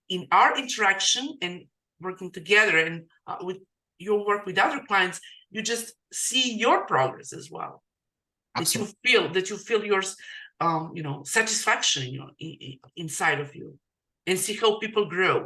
[0.10, 1.66] in our interaction and
[2.00, 3.58] working together and uh, with
[3.98, 5.20] your work with other clients
[5.54, 7.84] you just see your progress as well.
[8.56, 10.16] That you feel that you feel yours
[10.64, 12.32] um you know satisfaction you know
[12.96, 13.68] inside of you
[14.28, 15.38] and see how people grow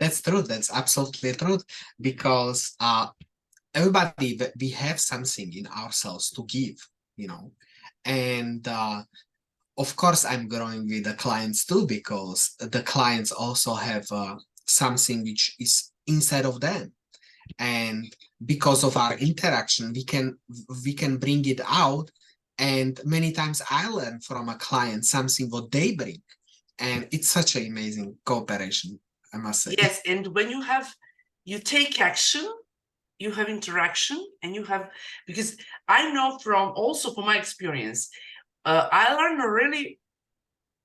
[0.00, 0.42] That's true.
[0.42, 1.58] That's absolutely true
[2.00, 3.08] because uh,
[3.74, 6.78] everybody we have something in ourselves to give,
[7.16, 7.50] you know,
[8.04, 9.02] and uh,
[9.76, 15.24] of course I'm growing with the clients too because the clients also have uh, something
[15.24, 16.92] which is inside of them
[17.58, 18.04] and
[18.44, 20.36] because of our interaction we can
[20.84, 22.10] we can bring it out
[22.58, 26.22] and many times i learn from a client something what they bring.
[26.80, 28.98] And it's such an amazing cooperation
[29.32, 29.74] i must say.
[29.78, 30.94] Yes and when you have
[31.44, 32.46] you take action
[33.18, 34.90] you have interaction and you have
[35.26, 35.56] because
[35.88, 38.10] i know from also from my experience
[38.64, 39.98] uh, i learned really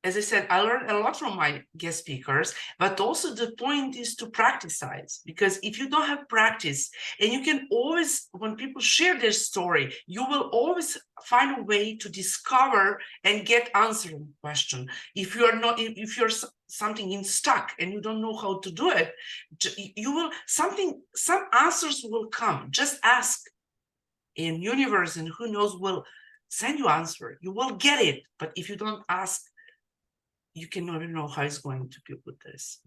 [0.03, 3.95] as I said, I learned a lot from my guest speakers, but also the point
[3.95, 6.89] is to practice size because if you don't have practice,
[7.21, 11.95] and you can always, when people share their story, you will always find a way
[11.95, 14.89] to discover and get answering question.
[15.15, 16.29] If you are not, if, you're
[16.67, 19.13] something in stuck and you don't know how to do it,
[19.95, 22.67] you will something, some answers will come.
[22.71, 23.39] Just ask
[24.35, 26.03] in universe, and who knows will
[26.49, 27.37] send you answer.
[27.41, 29.41] You will get it, but if you don't ask
[30.53, 32.79] you can never know how it's going to be with this.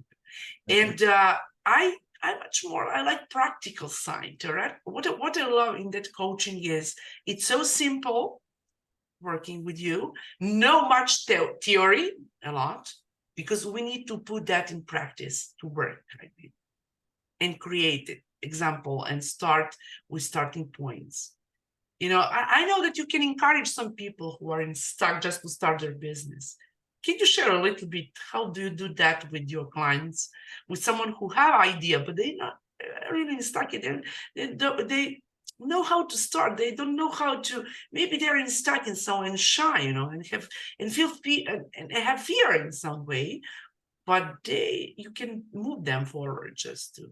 [0.68, 4.74] And uh, I I much more I like practical side, all right?
[4.84, 6.94] What what I love in that coaching is
[7.26, 8.40] it's so simple
[9.20, 12.12] working with you, no much the- theory,
[12.44, 12.92] a lot,
[13.34, 16.52] because we need to put that in practice to work I mean,
[17.40, 19.74] and create it, example and start
[20.08, 21.32] with starting points.
[21.98, 25.22] You know, I, I know that you can encourage some people who are in stuck
[25.22, 26.56] just to start their business.
[27.06, 30.28] Can you share a little bit how do you do that with your clients,
[30.68, 34.02] with someone who have idea but they not uh, really stuck in there,
[34.34, 35.22] they they
[35.60, 37.64] know how to start, they don't know how to.
[37.92, 40.48] Maybe they're in stuck in some and shy, you know, and have
[40.80, 43.40] and feel fear and, and have fear in some way,
[44.04, 47.02] but they you can move them forward just to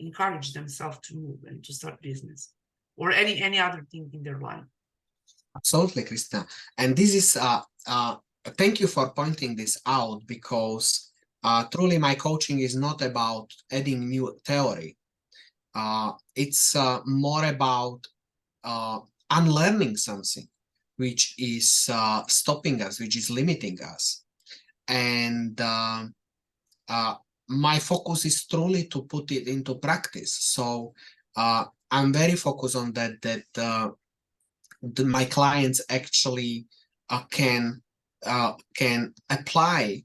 [0.00, 2.52] encourage themselves to move and to start business
[2.96, 4.64] or any any other thing in their life.
[5.56, 6.40] absolutely krista
[6.80, 8.16] and this is uh uh
[8.58, 14.08] thank you for pointing this out because uh truly my coaching is not about adding
[14.08, 14.96] new theory
[15.74, 18.00] uh it's uh, more about
[18.64, 20.46] uh unlearning something
[20.96, 24.24] which is uh, stopping us, which is limiting us.
[24.86, 26.04] And uh,
[26.88, 27.14] uh,
[27.48, 30.34] my focus is truly to put it into practice.
[30.34, 30.94] So
[31.36, 33.94] I'm very focused on that, that
[34.82, 36.66] the, my clients actually
[37.30, 37.82] can
[38.26, 40.04] uh, can apply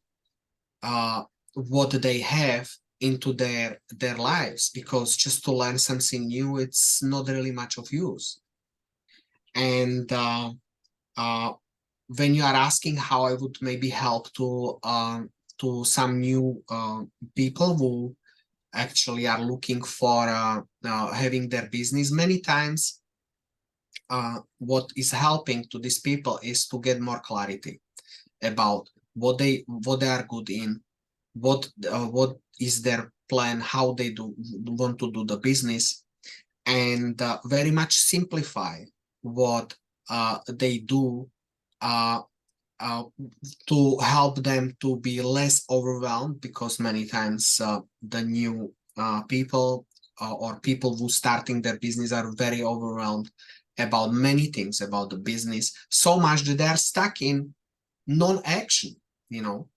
[0.84, 2.70] uh, what they have
[3.02, 7.92] into their their lives because just to learn something new it's not really much of
[7.92, 8.42] use.
[9.56, 10.52] And uh,
[11.18, 11.54] uh,
[12.08, 15.22] when you are asking how I would maybe help to uh,
[15.60, 17.02] to some new uh,
[17.36, 18.16] people who
[18.74, 23.02] actually are looking for uh, uh, having their business many times
[24.58, 27.80] what is helping to these people is to get more clarity
[28.42, 30.80] about what they what they are good in
[31.34, 34.34] what uh, what is their plan how they do
[34.66, 36.04] want to do the business
[36.66, 38.84] and uh, very much simplify
[39.22, 39.76] what
[40.10, 41.28] uh, they do
[41.82, 42.22] uh,
[42.80, 43.04] uh,
[43.68, 49.86] to help them to be less overwhelmed because many times uh, the new uh, people
[50.22, 53.30] uh, or people who starting their business are very overwhelmed
[53.78, 57.54] about many things about the business so much that they're stuck in
[58.10, 58.96] non-action
[59.30, 59.68] you know?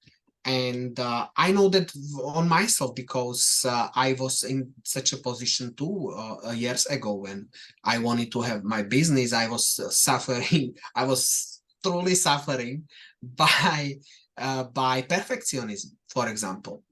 [0.44, 1.92] And uh, i know that
[2.24, 7.46] on myself because uh, i was in such a position too uh, years ago when
[7.84, 9.32] i wanted to have my business.
[9.32, 10.74] I was uh, suffering.
[10.96, 12.88] I was truly suffering
[13.22, 13.98] by
[14.36, 16.82] uh, by perfectionism for example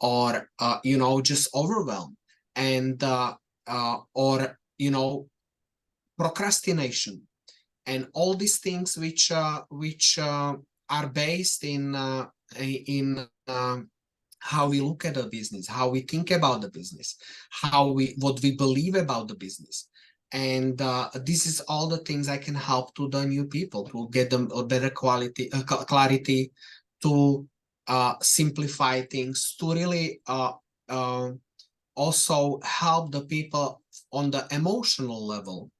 [0.00, 2.16] or uh, you know just overwhelm
[2.54, 3.02] and
[4.14, 5.26] or you know
[6.16, 7.22] procrastination
[7.86, 9.32] and all these things which
[9.70, 10.20] which
[10.92, 11.96] are based in
[12.60, 13.90] in um,
[14.42, 17.16] how we look at the business, how we think about the business,
[17.50, 19.88] how we what we believe about the business.
[20.32, 24.08] And uh, this is all the things I can help to the new people to
[24.10, 26.52] get them a better quality, uh, clarity,
[27.02, 27.46] to
[27.86, 30.52] uh, simplify things, to really uh,
[30.88, 31.30] uh,
[31.94, 33.82] also help the people
[34.12, 35.70] on the emotional level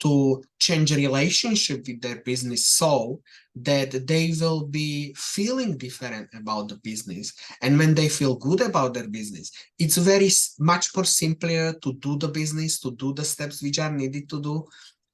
[0.00, 3.20] to change relationship with their business so
[3.54, 7.32] that they will be feeling different about the business.
[7.62, 12.16] And when they feel good about their business it's very much more simpler to do
[12.18, 14.64] the business to do the steps which are needed to do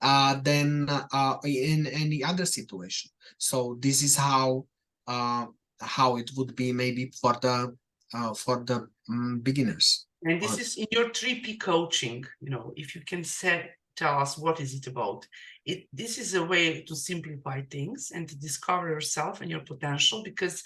[0.03, 3.11] uh, than uh, in any other situation.
[3.39, 4.67] So this is how
[5.07, 5.47] uh,
[5.81, 7.77] how it would be maybe for the
[8.15, 10.07] uh, for the um, beginners.
[10.23, 13.71] And this is in your 3p coaching you know if you can set
[14.01, 15.27] tell us what is it about.
[15.67, 20.23] It, this is a way to simplify things and to discover yourself and your potential
[20.25, 20.63] because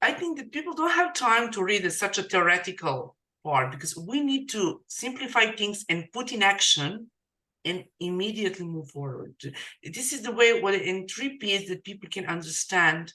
[0.00, 3.14] I think that people don't have time to read such a theoretical
[3.44, 7.10] part because we need to simplify things and put in action
[7.64, 9.34] and immediately move forward.
[9.84, 13.12] This is the way what in 3P is that people can understand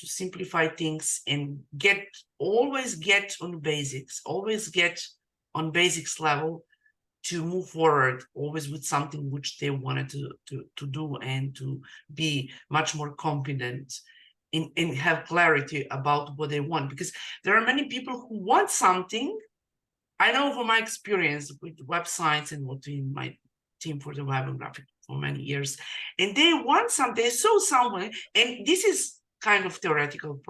[0.00, 2.06] to simplify things and get
[2.38, 5.00] always get on basics, always get
[5.54, 6.64] on basics level
[7.24, 11.80] to move forward always with something which they wanted to, to, to do and to
[12.12, 13.94] be much more confident
[14.52, 16.90] in, and have clarity about what they want.
[16.90, 17.12] Because
[17.44, 19.38] there are many people who want something.
[20.18, 23.36] I know from my experience with websites and what in my
[23.80, 25.76] team for the web and graphic for many years,
[26.18, 30.40] and they want something, they saw someone, and this is kind of theoretical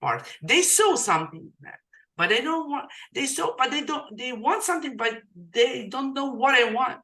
[0.00, 0.26] part.
[0.42, 1.78] They saw something that
[2.16, 5.20] but they don't want they so but they don't they want something but
[5.52, 7.00] they don't know what I want.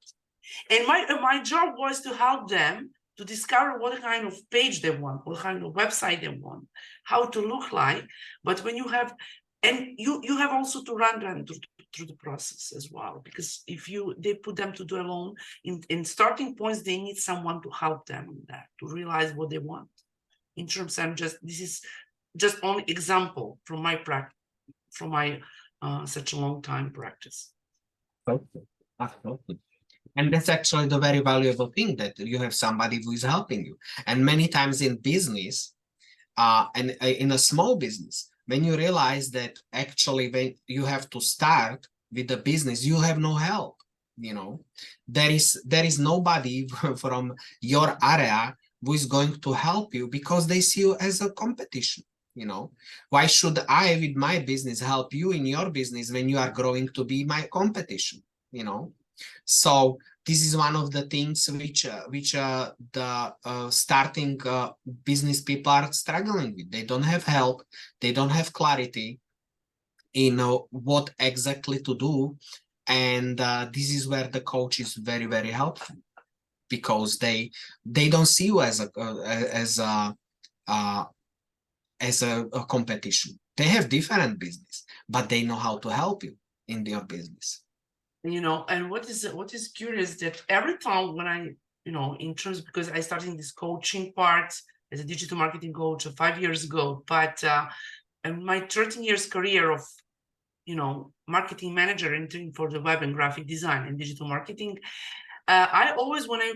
[0.71, 4.91] And my my job was to help them to discover what kind of page they
[4.91, 6.67] want what kind of website they want
[7.05, 8.05] how to look like.
[8.45, 9.15] But when you have
[9.63, 11.59] and you you have also to run them through,
[11.95, 15.35] through the process as well because if you they put them to do alone
[15.65, 19.51] in in starting points they need someone to help them in that to realize what
[19.51, 19.89] they want.
[20.57, 21.81] In terms i'm just this is
[22.37, 24.38] just only example from my practice
[24.99, 25.41] from my
[25.81, 27.53] uh, such a long time practice.
[29.01, 29.59] Absolutely.
[30.17, 33.79] And that's actually the very valuable thing that you have somebody who is helping you.
[34.07, 35.75] And many times in business,
[36.37, 41.09] uh, and uh, in a small business, when you realize that actually when you have
[41.11, 43.77] to start with the business, you have no help.
[44.21, 44.65] You know,
[45.07, 50.49] there is there is nobody from your area who is going to help you because
[50.49, 52.03] they see you as a competition
[52.39, 52.71] you know?
[53.11, 56.89] Why should i with my business help you in your business when you are growing
[56.91, 58.23] to be my competition
[58.53, 58.93] you know?
[59.45, 64.71] So this is one of the things which uh, which uh, the uh, starting uh,
[65.05, 66.71] business people are struggling with.
[66.71, 67.63] They don't have help.
[68.01, 69.19] They don't have clarity
[70.15, 72.37] in uh, what exactly to do.
[72.87, 75.97] And uh, this is where the coach is very very helpful
[76.69, 77.51] because they
[77.85, 78.89] they don't see you as a
[79.53, 80.15] as a
[80.69, 81.05] uh,
[82.01, 83.39] as a, a competition.
[83.57, 86.37] They have different business, but they know how to help you
[86.69, 87.63] in their business.
[88.25, 91.51] You know, and what is what is curious that every time when I
[91.85, 94.55] you know in terms because I started in this coaching part
[94.93, 97.67] as a digital marketing coach five years ago, but uh,
[98.25, 99.83] and my 13 years career of
[100.67, 104.79] you know marketing manager and for the web and graphic design and digital marketing
[105.49, 106.53] uh, i always when i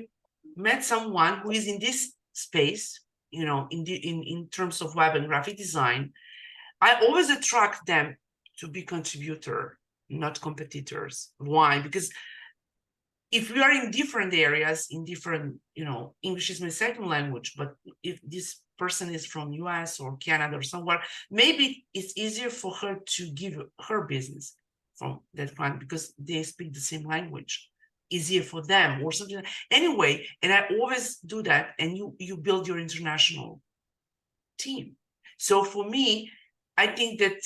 [0.57, 3.01] met someone who is in this space
[3.33, 6.13] you know in the in in terms of web and graphic design
[6.81, 8.17] i always attract them
[8.59, 9.79] to be contributor
[10.13, 11.31] not competitors.
[11.39, 11.81] Why?
[11.81, 12.11] Because
[13.31, 17.55] if we are in different areas in different you know english is my second language
[17.57, 17.73] but
[18.03, 22.99] if this person is from us or canada or somewhere maybe it's easier for her
[23.07, 24.57] to give her business
[24.97, 27.71] from that client because they speak the same language
[28.13, 32.67] easier for them or something anyway and i always do that and you you build
[32.69, 33.61] your international
[34.59, 34.97] team
[35.39, 36.31] so for me
[36.77, 37.41] i think that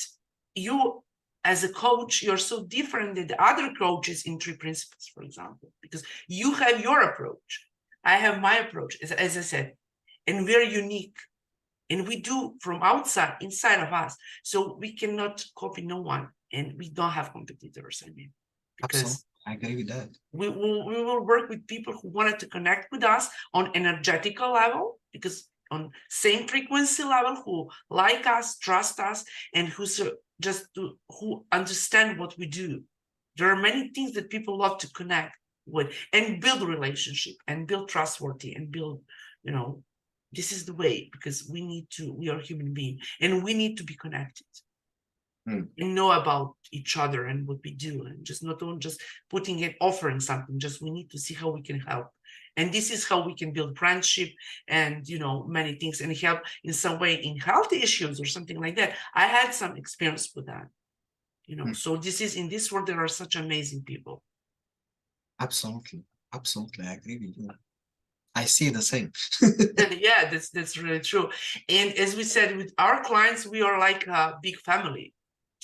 [0.54, 1.02] you
[1.46, 5.70] as a coach, you're so different than the other coaches in three principles, for example,
[5.80, 7.66] because you have your approach.
[8.02, 9.74] I have my approach, as, as I said,
[10.26, 11.16] and we're unique.
[11.88, 14.16] And we do from outside, inside of us.
[14.42, 16.30] So we cannot copy no one.
[16.52, 18.32] And we don't have competitors, I mean.
[18.76, 19.22] Because Absolutely.
[19.46, 20.08] I agree with that.
[20.32, 24.52] We will, we will work with people who wanted to connect with us on energetical
[24.52, 29.24] level, because on same frequency level, who like us, trust us,
[29.54, 29.86] and who
[30.40, 30.66] just
[31.08, 32.82] who understand what we do.
[33.36, 35.36] There are many things that people love to connect
[35.66, 39.02] with and build relationship and build trustworthy and build,
[39.44, 39.82] you know,
[40.32, 43.76] this is the way because we need to, we are human being and we need
[43.78, 44.46] to be connected
[45.46, 45.66] mm.
[45.78, 49.60] and know about each other and what we do and just not on just putting
[49.60, 52.08] it offering something, just we need to see how we can help
[52.56, 54.30] and this is how we can build friendship
[54.68, 58.60] and you know many things and help in some way in health issues or something
[58.60, 60.66] like that i had some experience with that
[61.46, 61.76] you know mm.
[61.76, 64.22] so this is in this world there are such amazing people
[65.40, 66.02] absolutely
[66.34, 67.50] absolutely i agree with you
[68.38, 69.12] I see the same.
[69.98, 71.30] yeah, that's that's really true.
[71.70, 75.14] And as we said, with our clients, we are like a big family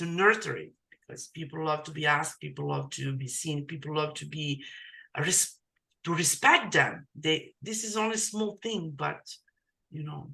[0.02, 3.94] to nurture it because people love to be asked, people love to be seen, people
[3.94, 4.64] love to be
[5.16, 5.56] res-
[6.04, 7.06] to respect them.
[7.14, 9.22] They this is only small thing, but
[9.90, 10.30] you know,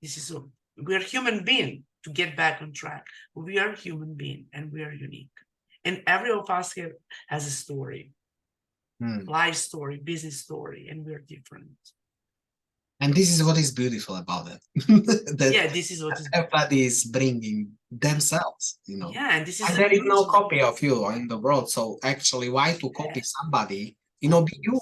[0.00, 0.42] this is a
[0.78, 3.04] we're human being to get back on track.
[3.34, 5.36] We are human being and we are unique.
[5.84, 6.94] And every of us here
[7.28, 8.12] has a story,
[9.00, 9.24] hmm.
[9.26, 11.76] life story, business story, and we're different.
[13.00, 14.60] And this is what is beautiful about it.
[15.38, 19.10] that yeah, this is what is everybody is bringing themselves, you know.
[19.10, 21.70] Yeah, and this is and there is no copy of you in the world.
[21.70, 23.32] So actually, why to copy yeah.
[23.40, 24.78] somebody you know be you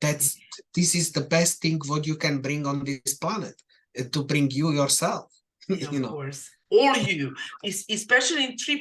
[0.00, 0.38] that's
[0.74, 3.60] this is the best thing what you can bring on this planet
[3.98, 5.32] uh, to bring you yourself
[5.68, 7.34] yeah, you know of course all you
[7.64, 8.80] especially in trip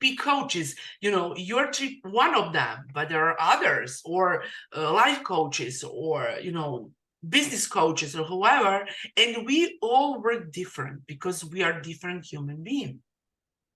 [0.00, 1.72] P coaches, you know, you're
[2.04, 4.44] one of them, but there are others, or
[4.76, 6.92] uh, life coaches, or you know,
[7.26, 13.00] business coaches, or whoever, and we all work different because we are different human beings.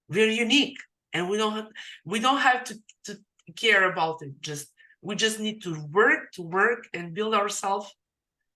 [0.08, 0.78] We're unique,
[1.12, 1.68] and we don't have,
[2.04, 2.74] we don't have to,
[3.06, 3.18] to
[3.56, 4.40] care about it.
[4.40, 4.68] Just
[5.00, 7.92] we just need to work to work and build ourselves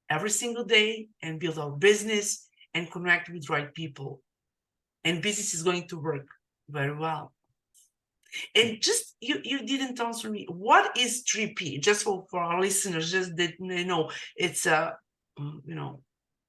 [0.08, 4.22] every single day and build our business and connect with right people.
[5.04, 6.26] And business is going to work
[6.68, 7.32] very well.
[8.54, 10.46] And just you you didn't answer me.
[10.48, 11.80] What is 3P?
[11.80, 14.96] Just for, for our listeners, just that they know it's a
[15.38, 16.00] mm, you know,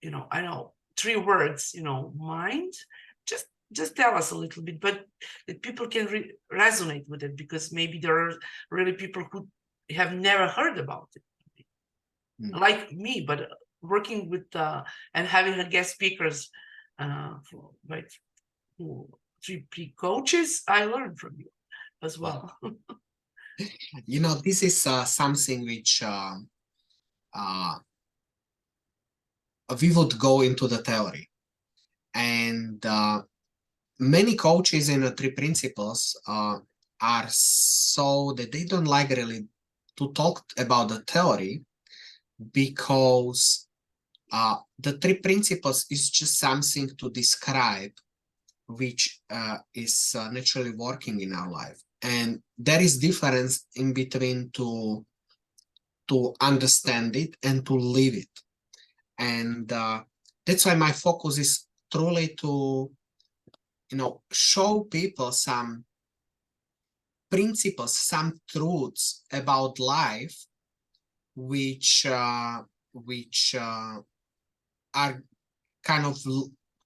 [0.01, 2.73] you know, I know three words, you know, mind.
[3.25, 5.05] Just just tell us a little bit, but
[5.47, 8.33] that people can re- resonate with it because maybe there are
[8.71, 9.47] really people who
[9.89, 11.21] have never heard about it
[12.41, 12.59] mm.
[12.59, 13.49] like me but
[13.81, 16.49] working with uh, and having a guest speakers
[16.99, 18.09] uh, for, like
[19.43, 21.49] three pre coaches i learned from you
[22.03, 22.55] as well
[24.05, 26.35] you know this is uh, something which uh,
[27.33, 27.75] uh,
[29.81, 31.29] we would go into the theory.
[32.13, 33.21] And uh,
[33.99, 36.59] many coaches in the three principles uh,
[37.01, 39.45] are so that they don't like really
[39.97, 41.63] to talk about the theory
[42.53, 43.67] because
[44.31, 47.91] uh, the three principles is just something to describe
[48.67, 54.49] which uh, is uh, naturally working in our life and there is difference in between
[54.51, 55.05] to
[56.07, 58.29] to understand it and to live it
[59.19, 60.01] and uh,
[60.45, 62.89] that's why my focus is truly to
[63.89, 65.85] you know show people some
[67.29, 70.45] principles, some truths about life,
[71.35, 72.61] which uh,
[72.93, 73.97] which uh,
[74.93, 75.23] are
[75.83, 76.17] kind of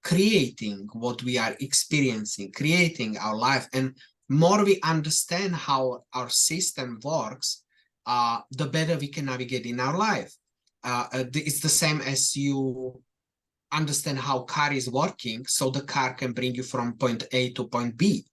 [0.03, 3.67] creating what we are experiencing, creating our life.
[3.73, 3.95] And
[4.31, 7.63] more we understand how our system works,
[8.05, 10.33] uh, the better we can navigate in our life.
[10.83, 13.01] Uh, uh, it's the same as you
[13.73, 17.67] understand how car is working, so the car can bring you from point A to
[17.67, 18.25] point B.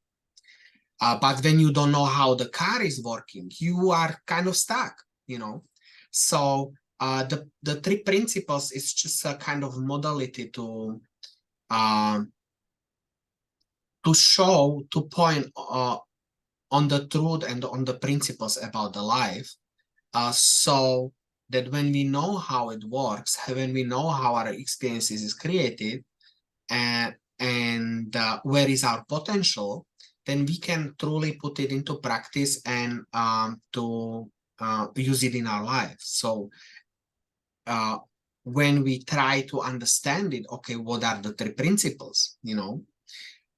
[1.00, 4.56] Uh, but when you don't know how the car is working, you are kind of
[4.56, 4.94] stuck,
[5.26, 5.64] you know.
[6.12, 11.00] So uh, the the three principles is just a kind of modality to
[11.70, 12.32] um,
[14.08, 15.98] to show to point uh,
[16.70, 19.54] on the truth and on the principles about the life
[20.14, 21.12] uh, so
[21.50, 26.02] that when we know how it works when we know how our experiences is created
[26.70, 29.84] and and uh, where is our potential
[30.24, 34.30] then we can truly put it into practice and um, to
[34.60, 35.96] uh, use it in our life.
[36.00, 36.50] So
[37.66, 37.96] uh,
[38.44, 42.82] when we try to understand it okay what are the three principles you know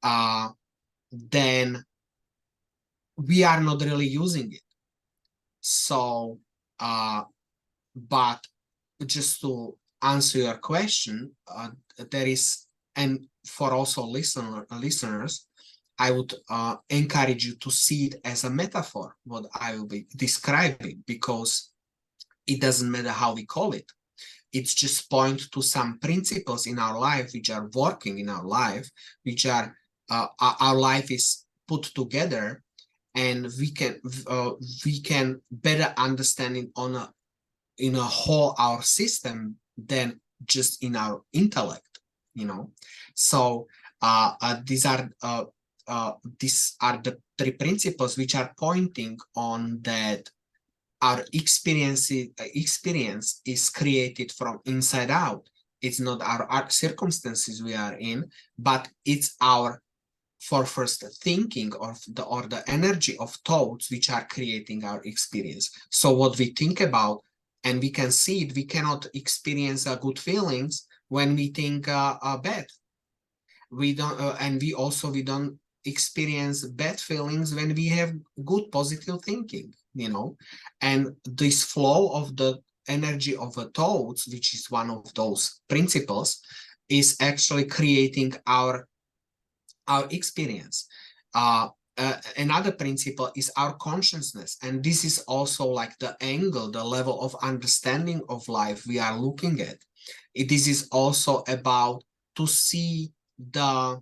[0.03, 0.49] uh
[1.13, 1.85] then
[3.17, 4.63] we are not really using it.
[5.61, 6.39] So
[6.79, 7.23] uh
[7.95, 8.41] but
[9.05, 11.69] just to answer your question uh,
[12.11, 15.47] there is and for also listener listeners
[15.99, 20.07] i would uh, encourage you to see it as a metaphor what i will be
[20.17, 21.71] describing because
[22.51, 23.91] it doesn't matter how we call it.
[24.53, 28.91] It's just point to some principles in our life which are working in our life
[29.23, 29.77] which are
[30.11, 32.63] uh, our life is put together
[33.15, 34.53] and we can uh,
[34.85, 37.13] we can better understand it on a
[37.79, 41.91] in a whole our system than just in our intellect
[42.35, 42.71] you know?
[43.15, 43.67] So
[44.03, 45.45] uh, uh these are uh,
[45.87, 50.31] uh these are the three principles which are pointing on that
[51.03, 55.49] our experience experience is created from inside out.
[55.81, 59.83] It's not our, our circumstances we are in but it's our
[60.41, 65.71] for first thinking or the or the energy of thoughts which are creating our experience.
[65.91, 67.23] So what we think about
[67.65, 72.17] and we can see it we cannot experience uh, good feelings when we think uh,
[72.23, 72.67] uh, bad.
[73.71, 78.13] We don't uh, and we also we don't experience bad feelings when we have
[78.45, 80.37] good positive thinking you know?
[80.81, 86.41] And this flow of the energy of the thoughts which is one of those principles
[86.89, 88.89] is actually creating our
[89.89, 90.87] our experience.
[91.35, 91.69] Uh,
[91.99, 97.21] uh, another principle is our consciousness and this is also like the angle the level
[97.21, 99.77] of understanding of life we are looking at.
[100.35, 102.03] It, this is also about
[102.37, 104.01] to see the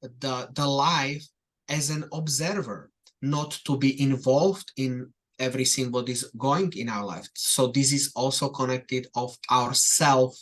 [0.00, 1.24] the the life
[1.68, 7.28] as an observer not to be involved in everything what is going in our life.
[7.34, 10.36] So this is also connected of our self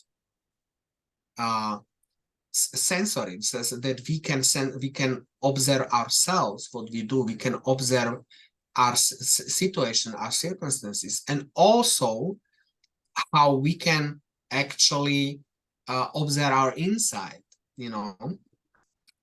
[1.38, 1.78] uh
[2.52, 4.42] sensory says that we can
[4.80, 8.20] we can observe ourselves what we do we can observe
[8.76, 12.36] our situation our circumstances and also
[13.32, 15.40] how we can actually
[15.88, 17.42] uh, observe our inside
[17.76, 18.16] you know?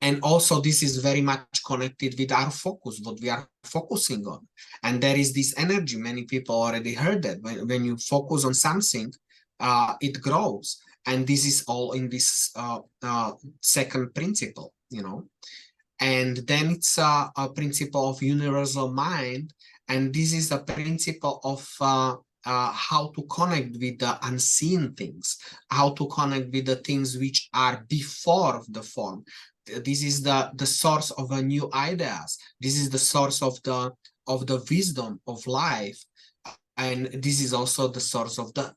[0.01, 4.47] And also this is very much connected with our focus what we are focusing on.
[4.83, 8.53] And there is this energy many people already heard that when, when you focus on
[8.53, 9.13] something
[9.59, 13.31] uh, it grows and this is all in this uh, uh,
[13.61, 15.25] second principle you know?
[15.99, 19.53] And then it's a, a principle of universal mind.
[19.87, 25.37] And this is a principle of uh, uh, how to connect with the unseen things
[25.69, 29.25] how to connect with the things which are before the form.
[29.65, 32.37] This is the the source of a new ideas.
[32.61, 33.91] This is the source of the
[34.25, 36.01] of the wisdom of life.
[36.77, 38.73] And this is also the source of the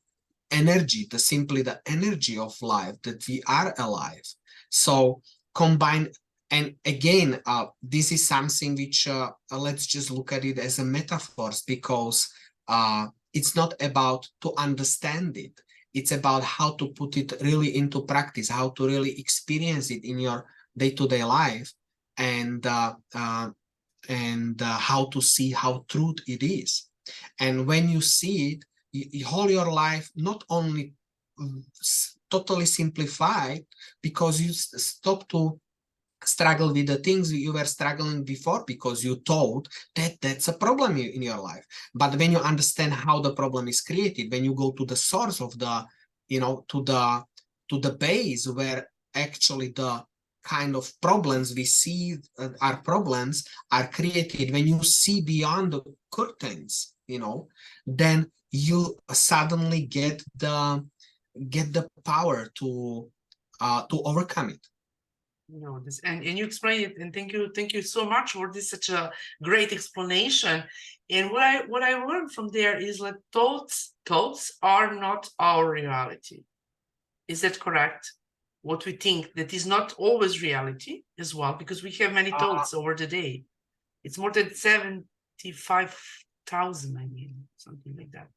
[0.53, 4.22] energy the simply the energy of life that we are alive.
[4.70, 5.22] So
[5.55, 6.09] combine
[6.50, 10.78] and again uh, this is something which uh, uh, let's just look at it as
[10.78, 12.32] a metaphors because
[12.68, 15.59] uh, it's not about to understand it.
[15.94, 20.18] It's about how to put it really into practice how to really experience it in
[20.18, 20.46] your
[20.76, 21.72] day-to-day life
[22.16, 23.50] and uh, uh,
[24.09, 26.88] and how to see how truth it is.
[27.38, 30.95] And when you see it you, whole your life not only
[31.38, 31.62] mm,
[32.30, 33.64] totally simplified
[34.03, 35.59] because you stop to
[36.24, 40.97] struggle with the things you were struggling before because you thought that that's a problem
[40.97, 41.66] in your life.
[41.95, 45.40] But when you understand how the problem is created when you go to the source
[45.40, 45.84] of the
[46.28, 47.24] you know to the
[47.68, 50.05] to the base where actually the
[50.45, 55.82] kind of problems we see uh, are problems are created when you see beyond the
[56.11, 57.47] curtains you know
[57.86, 60.84] then you suddenly get the
[61.48, 63.11] get the power to
[63.61, 64.66] uh, to overcome it.
[65.48, 68.32] You know this, and and you explain it, and thank you, thank you so much
[68.32, 69.11] for this such a
[69.42, 70.64] great explanation.
[71.11, 75.70] And what I what I learned from there is that thoughts thoughts are not our
[75.70, 76.44] reality.
[77.28, 78.12] Is that correct?
[78.62, 82.38] What we think that is not always reality as well, because we have many Uh,
[82.38, 83.44] thoughts over the day.
[84.05, 85.92] It's more than seventy-five
[86.46, 88.28] thousand, I mean, something like that.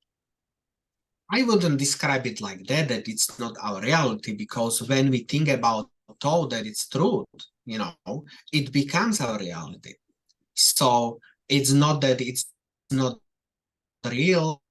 [1.31, 5.47] I wouldn't describe it like that, that it's not our reality, because when we think
[5.49, 5.89] about
[6.21, 7.25] thought that it's truth,
[7.65, 9.93] you know, it becomes our reality.
[10.53, 11.19] So
[11.49, 12.45] it's not that it's
[12.91, 13.17] not
[14.07, 14.61] real,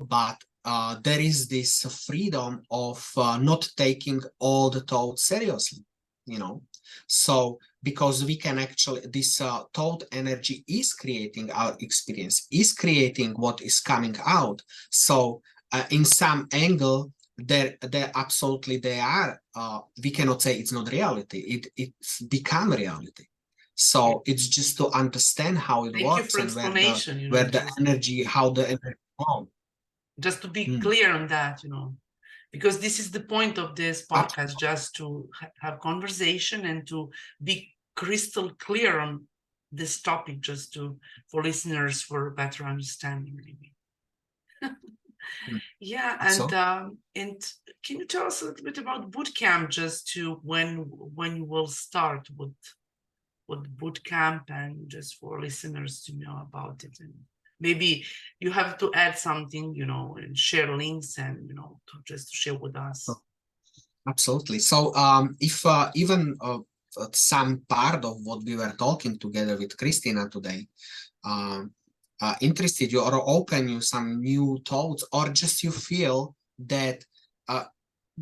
[0.00, 5.84] but uh, there is this freedom of uh, not taking all the thought seriously,
[6.26, 6.62] you know.
[7.06, 13.32] So because we can actually, this uh, thought energy is creating our experience, is creating
[13.32, 14.60] what is coming out.
[14.90, 15.40] So
[15.72, 20.90] uh, in some angle there there absolutely they are uh, we cannot say it's not
[20.90, 23.24] reality it it's become reality
[23.74, 27.44] so it's just to understand how it Thank works and where the, you know, where
[27.44, 29.48] the energy how the energy oh,
[30.18, 30.80] just to be Hmm.
[30.80, 31.94] clear on that, you know,
[32.50, 37.10] because this is the point of this podcast, just to ha- have conversation and to
[37.42, 39.28] be crystal clear on
[39.70, 40.98] this topic, just to
[41.28, 43.72] for listeners for better understanding, maybe.
[45.46, 45.56] Hmm.
[45.80, 46.44] Yeah, So?
[46.44, 47.52] and um, and
[47.84, 50.78] can you tell us a little bit about boot camp, just to when
[51.14, 52.54] when you will start with
[53.48, 57.14] with boot camp and just for listeners to know about it and
[57.60, 58.04] maybe
[58.40, 62.30] you have to add something you know and share links and you know to just
[62.30, 63.16] to share with us Oh.
[64.08, 64.58] Absolutely.
[64.58, 66.60] So um, if uh, even uh,
[66.96, 70.66] uh, some part of what we were talking together with Kristina today,
[71.24, 71.72] um,
[72.20, 77.04] uh, interested you or open you some new thoughts, or just you feel that
[77.48, 77.64] uh,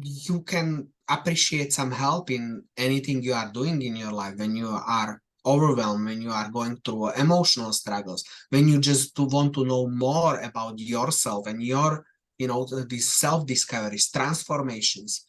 [0.01, 4.69] you can appreciate some help in anything you are doing in your life when you
[4.69, 9.87] are overwhelmed, when you are going through emotional struggles, when you just want to know
[9.89, 12.05] more about yourself and your,
[12.39, 15.25] you know, these self-discoveries, transformations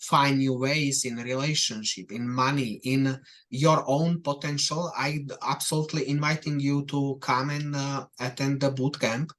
[0.00, 3.20] find new ways in relationship in money in
[3.50, 4.92] your own potential.
[4.96, 9.32] I absolutely inviting you to come and uh, attend the boot camp.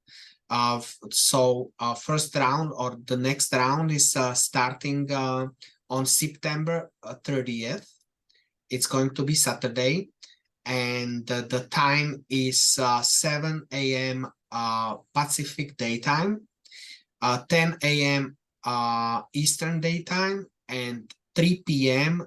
[0.49, 0.81] Uh,
[1.11, 5.47] so uh, first round or the next round is uh, starting uh,
[5.89, 7.87] on september uh, 30th
[8.69, 10.09] it's going to be saturday.
[10.65, 16.41] And uh, the time is uh, 7 a.m uh, pacific daytime.
[17.21, 22.25] Uh, 10 a.m uh, Eastern Daytime and 3 p.m.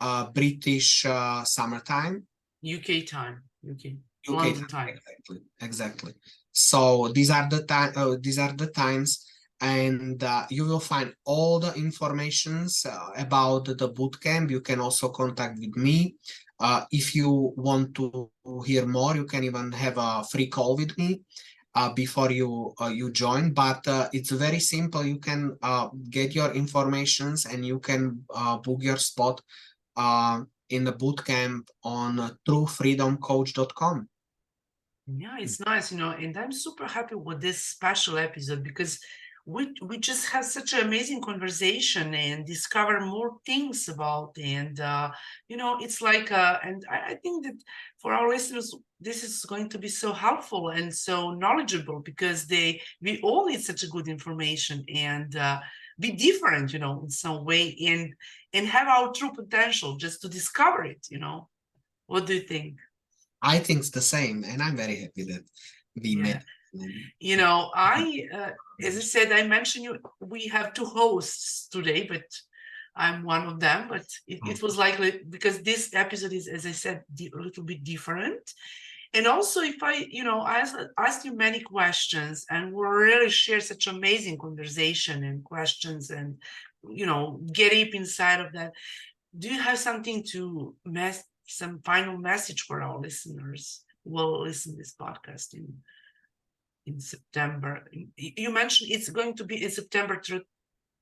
[0.00, 2.26] Uh, British uh, summertime.
[2.62, 3.84] uk time uk
[4.28, 4.88] UK London time.
[4.88, 6.12] Exactly, exactly.
[6.52, 7.92] So these are the time.
[7.94, 9.24] Uh, these are the times,
[9.60, 14.50] and uh, you will find all the informations uh, about the boot camp.
[14.50, 16.16] You can also contact with me.
[16.58, 18.30] Uh, if you want to
[18.64, 21.20] hear more, you can even have a free call with me
[21.76, 23.52] uh, before you uh, you join.
[23.52, 25.04] But uh, it's very simple.
[25.04, 29.40] You can uh, get your informations and you can uh, book your spot
[29.96, 34.08] uh, in the boot camp on truefreedomcoach.com.
[35.08, 38.98] Yeah, it's nice, you know, and I'm super happy with this special episode because
[39.46, 45.08] we we just have such an amazing conversation and discover more things about and uh
[45.48, 47.54] you know it's like uh and I, I think that
[48.02, 52.80] for our listeners this is going to be so helpful and so knowledgeable because they
[53.00, 55.60] we all need such a good information and uh
[55.98, 58.12] be different, you know, in some way and
[58.52, 61.48] and have our true potential just to discover it, you know.
[62.06, 62.78] What do you think?
[63.42, 65.44] I think it's the same, and I'm very happy that
[66.02, 66.22] we Yeah.
[66.22, 66.44] met.
[67.18, 68.50] You know i uh,
[68.82, 72.24] as i said i mentioned you we have two hosts today but
[72.94, 76.72] i'm one of them but it, it was likely because this episode is as i
[76.72, 78.52] said a little bit different.
[79.14, 83.30] And also if i you know i asked, asked you many questions and we really
[83.30, 86.36] share such amazing conversation and questions and
[86.90, 88.72] you know get deep inside of that.
[89.38, 94.76] Do you have something to mess some final message for our listeners who will listen
[94.76, 95.66] this podcast in
[96.86, 97.84] in September.
[98.16, 100.44] You mentioned it's going to be in September thir-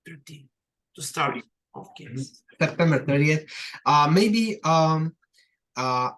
[0.06, 0.48] 30
[0.96, 1.38] to start.
[1.76, 2.06] Okay.
[2.06, 2.26] Mhm.
[2.60, 3.50] September 30th.
[3.84, 5.14] Uh, maybe um,
[5.76, 6.10] uh,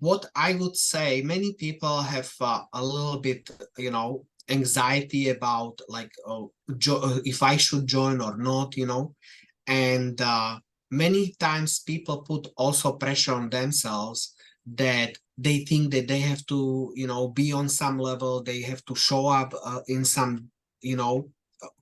[0.00, 5.80] what I would say, many people have uh, a little bit, you know, anxiety about
[5.88, 9.14] like oh, jo- uh, if I should join or not, you know,
[9.66, 10.58] and uh,
[10.90, 14.35] many times people put also pressure on themselves
[14.66, 18.84] that they think that they have to you know be on some level they have
[18.84, 20.50] to show up uh, in some
[20.80, 21.28] you know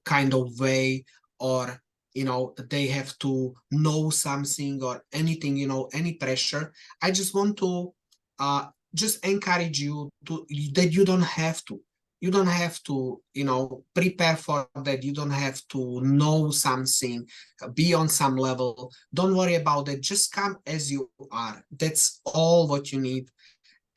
[0.04, 1.04] kind of way
[1.38, 1.80] or
[2.14, 6.72] you know they have to know something or anything you know any pressure.
[7.02, 7.92] I just want to
[8.38, 11.80] uh just encourage you to that you don't have to
[12.24, 15.04] you don't have to you know prepare for that.
[15.04, 17.28] You don't have to know something
[17.74, 18.90] be on some level.
[19.12, 20.00] Don't worry about it.
[20.00, 21.62] Just come as you are.
[21.80, 23.28] That's all what you need.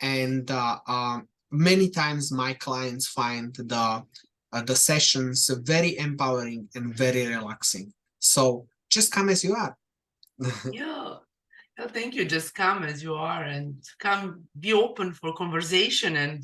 [0.01, 1.19] And uh, uh,
[1.51, 4.03] many times my clients find the
[4.53, 7.93] uh, the sessions very empowering and very relaxing.
[8.19, 9.73] So just come as you are.
[10.73, 11.15] Yeah.
[11.97, 12.25] Thank you.
[12.25, 14.25] Just come as you are and come
[14.59, 16.43] be open for conversation and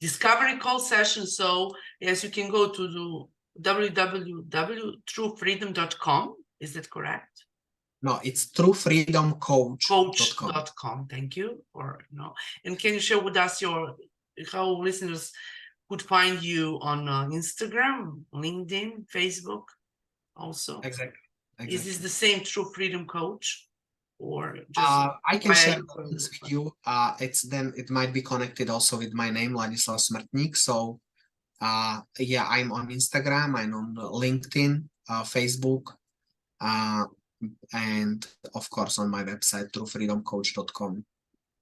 [0.00, 1.26] discovery call session.
[1.26, 3.26] So yes, you can go to the
[3.62, 6.34] www.truefreedom.com.
[6.60, 7.44] Is that correct?
[8.02, 9.78] No, it's truefreedomcoach.com.
[9.88, 11.06] Coach.com.
[11.10, 11.64] Thank you.
[11.74, 12.34] Or no.
[12.64, 13.96] And can you share with us your
[14.52, 15.32] how listeners
[15.88, 19.62] could find you on uh, Instagram, LinkedIn, Facebook,
[20.36, 20.80] also?
[20.80, 21.18] Exactly.
[21.58, 21.74] exactly.
[21.74, 23.65] Is this the same True Freedom Coach?
[24.18, 26.72] Or just Uh, I can share this with you.
[26.84, 30.56] Uh, it's then it might be connected also with my name, Ladislav Smrtnik.
[30.56, 31.00] So,
[31.60, 35.92] uh, yeah, I'm on Instagram, I'm on LinkedIn, uh, Facebook,
[36.60, 37.04] uh,
[37.72, 41.04] and of course on my website, truefreedomcoach.com.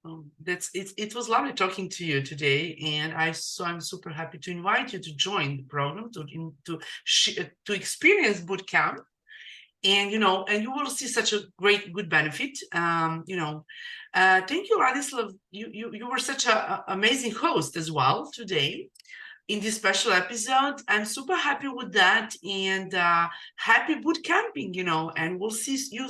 [0.06, 0.90] Um, that's it.
[0.98, 4.92] It was lovely talking to you today, and I so I'm super happy to invite
[4.92, 9.00] you to join the program to in- to sh- to experience boot camp,
[9.84, 12.58] and you know, and you will see such a great good benefit.
[12.72, 13.64] Um, you know,
[14.14, 15.32] uh, thank you, Ladislav.
[15.50, 18.88] You you you were such a, a amazing host as well today
[19.48, 20.76] in this special episode.
[20.88, 24.74] I'm super happy with that, and uh, happy boot camping.
[24.74, 26.08] You know, and we'll see you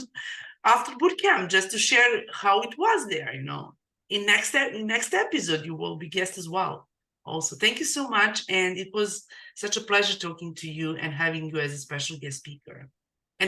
[0.65, 3.35] after boot camp just to share how it was there.
[3.35, 3.75] You know
[4.11, 6.89] in next in next episode you will be guest as well
[7.25, 9.25] also thank you so much and it was
[9.57, 12.89] such a pleasure talking to you and having you as a special guest speaker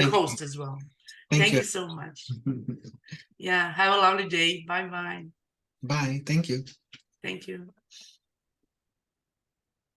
[0.00, 0.20] and Thank you.
[0.20, 0.78] host as well
[1.30, 1.58] Thank, thank, you.
[1.60, 1.64] you.
[1.64, 2.28] so much
[3.38, 5.24] yeah have a lovely day bye bye
[5.82, 6.20] Bye.
[6.26, 6.64] Thank you.
[7.22, 7.68] thank you